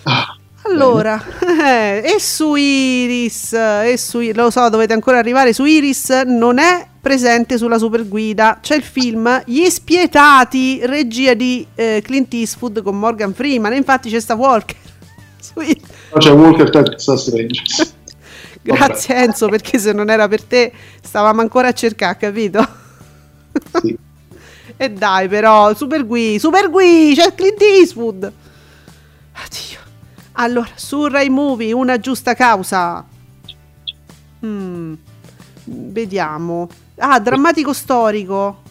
[0.04, 1.22] Ah, Allora,
[1.64, 5.54] eh, e su Iris, e su, lo so, dovete ancora arrivare.
[5.54, 8.60] Su Iris non è presente sulla superguida.
[8.62, 13.72] C'è il film Gli Spietati, regia di eh, Clint Eastwood con Morgan Freeman.
[13.72, 14.76] E infatti c'è sta Walker.
[15.39, 15.84] Su Iris.
[16.18, 17.93] c'è Walker Texas Rangers.
[18.62, 22.68] Grazie Enzo, perché se non era per te stavamo ancora a cercare, capito?
[23.82, 23.97] Sì.
[24.80, 28.32] E dai, però, Super Gui, Super Gui, c'è Clint Eastwood.
[29.32, 29.80] Addio.
[30.34, 33.03] Allora, su Rai Movie, una giusta causa.
[34.45, 34.93] Mm,
[35.64, 36.70] vediamo.
[36.98, 38.62] Ah, drammatico storico.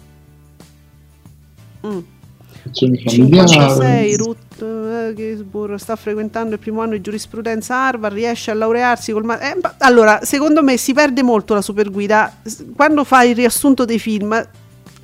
[1.86, 1.98] Mm.
[2.68, 4.16] Azioni 56, familiari.
[4.16, 9.12] Ruth eh, Ginsburg sta frequentando il primo anno di giurisprudenza a Harvard, riesce a laurearsi
[9.12, 12.32] col ma- eh, Allora, secondo me si perde molto la superguida
[12.74, 14.48] quando fa il riassunto dei film.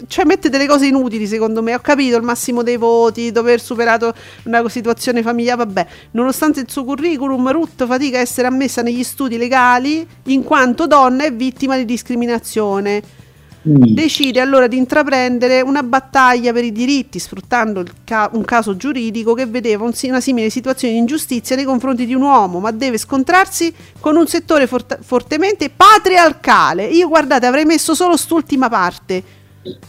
[0.07, 3.61] Cioè mette delle cose inutili secondo me, ho capito il massimo dei voti, dopo aver
[3.61, 9.03] superato una situazione familiare, vabbè, nonostante il suo curriculum Ruth fatica a essere ammessa negli
[9.05, 13.21] studi legali in quanto donna e vittima di discriminazione.
[13.69, 13.95] Mm.
[13.95, 19.47] Decide allora di intraprendere una battaglia per i diritti, sfruttando ca- un caso giuridico che
[19.47, 22.99] vedeva un si- una simile situazione di ingiustizia nei confronti di un uomo, ma deve
[22.99, 26.87] scontrarsi con un settore forte- fortemente patriarcale.
[26.87, 29.23] Io guardate, avrei messo solo st'ultima parte.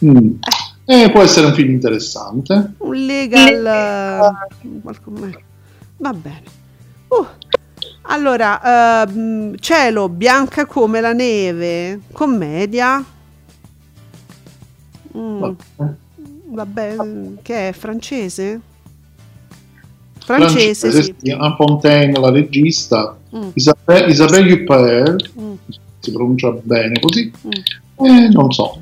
[0.04, 0.30] Mm.
[0.86, 2.72] Eh, può essere un film interessante.
[2.78, 3.66] Un legal...
[3.66, 5.36] eh, qualcun-
[5.96, 6.42] Va bene.
[7.08, 7.26] Uh,
[8.06, 13.02] Allora, ehm, Cielo, bianca come la neve, commedia.
[15.16, 15.92] Mm, Vabbè.
[16.46, 16.96] vabbè,
[17.42, 18.60] che è francese?
[20.18, 21.30] Francese, sì.
[21.30, 23.48] Anne Fontaine, la regista, Mm.
[23.54, 25.52] Isabelle, Isabelle Huppert, Mm.
[25.98, 27.50] si pronuncia bene così, Mm.
[27.96, 28.78] Eh, non so,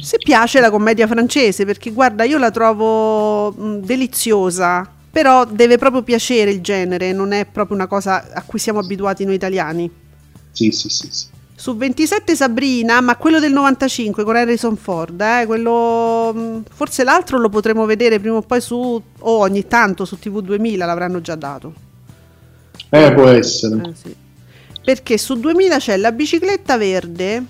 [0.00, 6.02] Se piace la commedia francese, perché guarda, io la trovo mh, deliziosa, però deve proprio
[6.02, 9.90] piacere il genere, non è proprio una cosa a cui siamo abituati noi italiani.
[10.52, 11.26] sì, sì, sì, sì.
[11.58, 17.38] Su 27 Sabrina, ma quello del 95 con Harrison Ford, eh, quello, mh, forse l'altro
[17.38, 21.34] lo potremo vedere prima o poi su, o ogni tanto su TV 2000 l'avranno già
[21.34, 21.74] dato.
[22.90, 23.80] Eh, può essere.
[23.90, 24.16] Eh, sì.
[24.82, 27.44] Perché su 2000 c'è la bicicletta verde,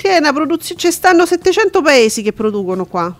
[0.00, 3.14] che è una produzione, ci stanno 700 paesi che producono qua.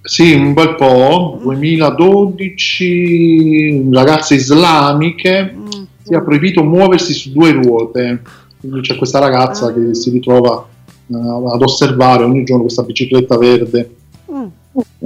[0.00, 5.66] Sì, un bel po', 2012, ragazze islamiche, Mm.
[6.02, 8.22] si è proibito muoversi su due ruote,
[8.58, 9.72] quindi c'è questa ragazza Ah.
[9.74, 10.66] che si ritrova
[11.08, 13.94] eh, ad osservare ogni giorno questa bicicletta verde.
[14.32, 14.46] Mm.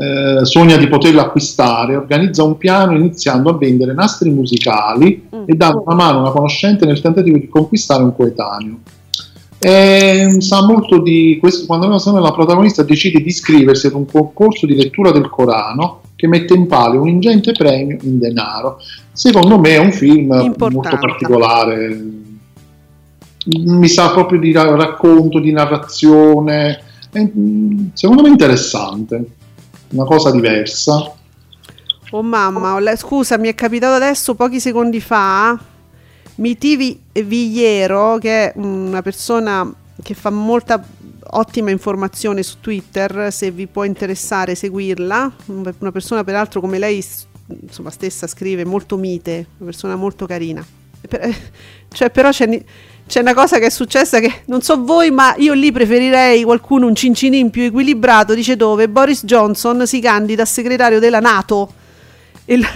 [0.00, 5.42] Eh, sogna di poterla acquistare, organizza un piano iniziando a vendere nastri musicali Mm.
[5.46, 8.78] e dando una mano a una conoscente nel tentativo di conquistare un coetaneo.
[9.58, 14.74] E, sa molto di questo quando la protagonista decide di iscriversi ad un concorso di
[14.74, 18.78] lettura del Corano che mette in palio un ingente premio in denaro.
[19.12, 20.74] Secondo me è un film Importante.
[20.74, 22.00] molto particolare.
[23.46, 26.80] Mi sa proprio di ra- racconto, di narrazione.
[27.10, 27.30] È,
[27.92, 29.24] secondo me interessante,
[29.90, 31.14] una cosa diversa.
[32.10, 35.58] Oh mamma, scusa, mi è capitato adesso pochi secondi fa.
[36.36, 39.72] Miti Vi- Vigliero, che è una persona
[40.02, 40.84] che fa molta
[41.28, 47.04] ottima informazione su Twitter, se vi può interessare seguirla, una persona peraltro come lei
[47.62, 50.64] insomma, stessa scrive molto mite, una persona molto carina.
[51.88, 52.62] Cioè, però c'è,
[53.06, 56.86] c'è una cosa che è successa che non so voi, ma io lì preferirei qualcuno
[56.86, 61.72] un cincinin più equilibrato, dice dove Boris Johnson si candida a segretario della Nato
[62.44, 62.66] e, l-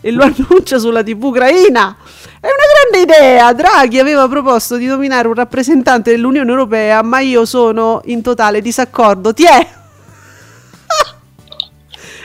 [0.00, 1.96] e lo annuncia sulla TV ucraina.
[2.40, 3.52] È una grande idea.
[3.52, 9.34] Draghi aveva proposto di nominare un rappresentante dell'Unione Europea, ma io sono in totale disaccordo.
[9.34, 9.68] Ti è?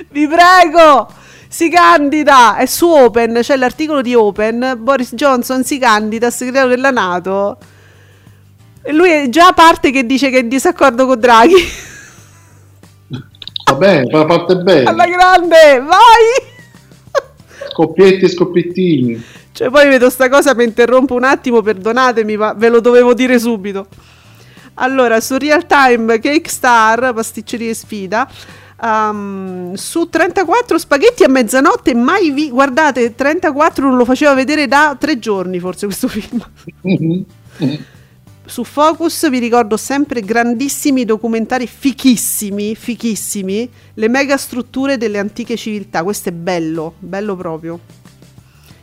[0.10, 1.10] Vi prego,
[1.50, 2.56] si candida.
[2.56, 4.76] È su Open, c'è l'articolo di Open.
[4.78, 7.58] Boris Johnson si candida a segretario della Nato.
[8.82, 11.84] E lui è già a parte che dice che è in disaccordo con Draghi.
[13.66, 14.84] Va bene, fa parte bene.
[14.84, 16.54] Alla grande, vai!
[17.76, 19.22] Scoppietti e scoppiettini.
[19.52, 23.38] Cioè, poi vedo sta cosa, mi interrompo un attimo, perdonatemi, ma ve lo dovevo dire
[23.38, 23.88] subito.
[24.76, 28.32] Allora, su Real Time Cake Star, pasticceria e sfida,
[28.82, 32.50] um, su 34 spaghetti a mezzanotte, mai vi...
[32.50, 36.46] Guardate, 34 non lo faceva vedere da tre giorni, forse, questo film.
[38.48, 46.04] Su Focus vi ricordo sempre grandissimi documentari fichissimi, fichissimi, le mega strutture delle antiche civiltà,
[46.04, 47.80] questo è bello, bello proprio.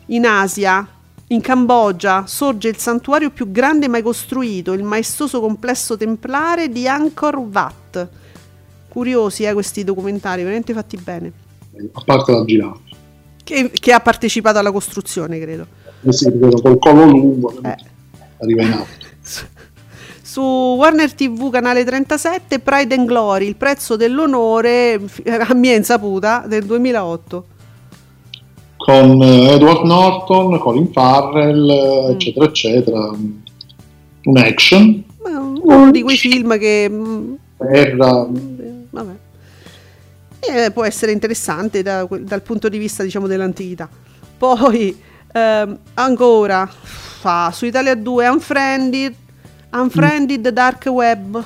[0.07, 0.87] In Asia,
[1.29, 7.37] in Cambogia, sorge il santuario più grande mai costruito, il maestoso complesso templare di Angkor
[7.37, 8.09] Wat.
[8.89, 11.33] Curiosi eh, questi documentari, veramente fatti bene.
[11.93, 12.81] A parte la giraffa.
[13.45, 15.67] Che, che ha partecipato alla costruzione, credo.
[16.03, 17.63] Eh sì, vedo col collo lungo.
[17.63, 17.77] Eh.
[18.39, 19.01] Arriva in alto.
[20.33, 26.65] Su Warner TV canale 37 Pride and Glory, il prezzo dell'onore a mia insaputa del
[26.65, 27.45] 2008.
[28.79, 32.11] Con eh, Edward Norton, Colin Farrell, Mm.
[32.13, 33.11] eccetera, eccetera.
[34.25, 35.05] Un action.
[35.65, 38.27] Uno di quei film che mm, Terra.
[38.89, 39.13] vabbè.
[40.41, 43.87] Eh, può essere interessante da dal punto di vista diciamo dell'antichità.
[44.39, 44.99] Poi
[45.31, 49.15] ehm, ancora fa su Italia 2 Unfriended,
[49.73, 51.45] Unfriended Dark Web.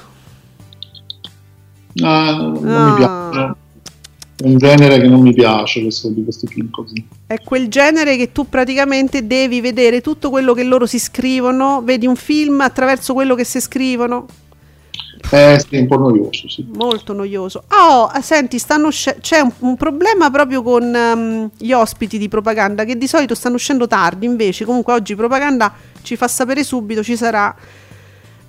[2.03, 2.89] Ah, non Ah.
[2.91, 3.55] mi piace.
[4.39, 7.03] È un genere che non mi piace questo, di questi film così.
[7.27, 12.07] È quel genere che tu praticamente devi vedere tutto quello che loro si scrivono, vedi
[12.07, 14.27] un film attraverso quello che si scrivono,
[15.31, 16.67] Eh sì, è un po' noioso, sì.
[16.75, 17.65] molto noioso.
[17.69, 22.85] Oh, senti, stanno usce- c'è un, un problema proprio con ehm, gli ospiti di propaganda
[22.85, 25.73] che di solito stanno uscendo tardi, invece comunque oggi propaganda
[26.03, 27.53] ci fa sapere subito, ci sarà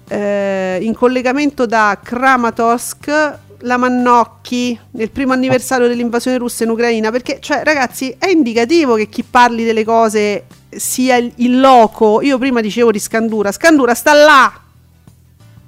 [0.07, 7.39] eh, in collegamento da Kramatorsk la Mannocchi nel primo anniversario dell'invasione russa in Ucraina perché
[7.41, 12.61] cioè ragazzi è indicativo che chi parli delle cose sia il, il loco io prima
[12.61, 14.61] dicevo di Scandura Scandura sta là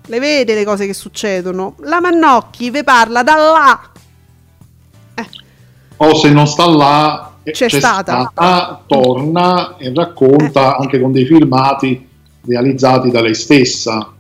[0.10, 1.76] le vede le cose che succedono.
[1.82, 3.80] La Mannocchi ve parla da là.
[5.98, 8.82] O se non sta là, eh, C'è stata.
[8.88, 10.78] torna e racconta Eh.
[10.82, 12.08] anche con dei filmati
[12.46, 14.12] realizzati da lei stessa.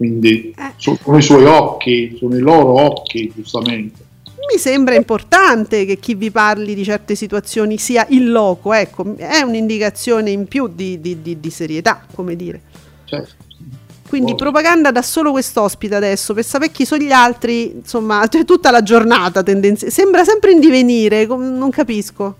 [0.00, 0.72] Quindi Eh.
[0.78, 4.00] so- sono i suoi occhi, sono i loro occhi, giustamente.
[4.50, 9.42] Mi sembra importante che chi vi parli di certe situazioni sia il loco, ecco, è
[9.42, 12.62] un'indicazione in più di, di- di- di serietà, come dire.
[13.04, 13.34] Certo.
[14.08, 18.70] Quindi propaganda da solo quest'ospite adesso, per sapere chi sono gli altri, insomma, cioè, tutta
[18.70, 22.36] la giornata tendenzi- sembra sempre in divenire, non capisco.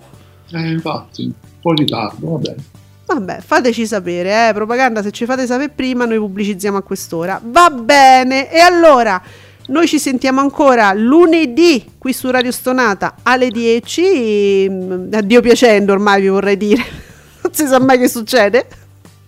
[0.50, 2.64] Eh, infatti, un po' in ritardo, va bene.
[3.12, 7.40] Vabbè, fateci sapere, eh, propaganda, se ci fate sapere prima noi pubblicizziamo a quest'ora.
[7.42, 9.20] Va bene, e allora
[9.66, 15.92] noi ci sentiamo ancora lunedì qui su Radio Stonata alle 10, mm, a Dio piacendo
[15.92, 16.84] ormai vi vorrei dire,
[17.42, 18.66] non si sa mai che succede.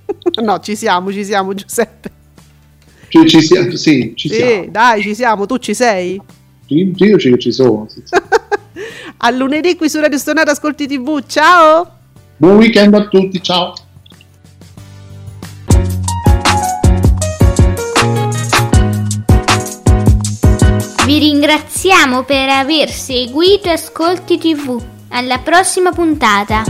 [0.43, 2.11] no, ci siamo, ci siamo Giuseppe.
[3.09, 4.67] Ci, ci sia- sì, ci Sì, siamo.
[4.71, 6.21] dai, ci siamo, tu ci sei?
[6.69, 7.87] Io ci, ci sono.
[7.89, 8.15] sì, sì.
[9.25, 11.97] A lunedì qui su Radio Stonata Ascolti TV, ciao!
[12.43, 13.73] Buon weekend a tutti, ciao.
[21.07, 24.83] Vi ringraziamo per aver seguito Ascolti TV.
[25.11, 26.65] Alla prossima puntata.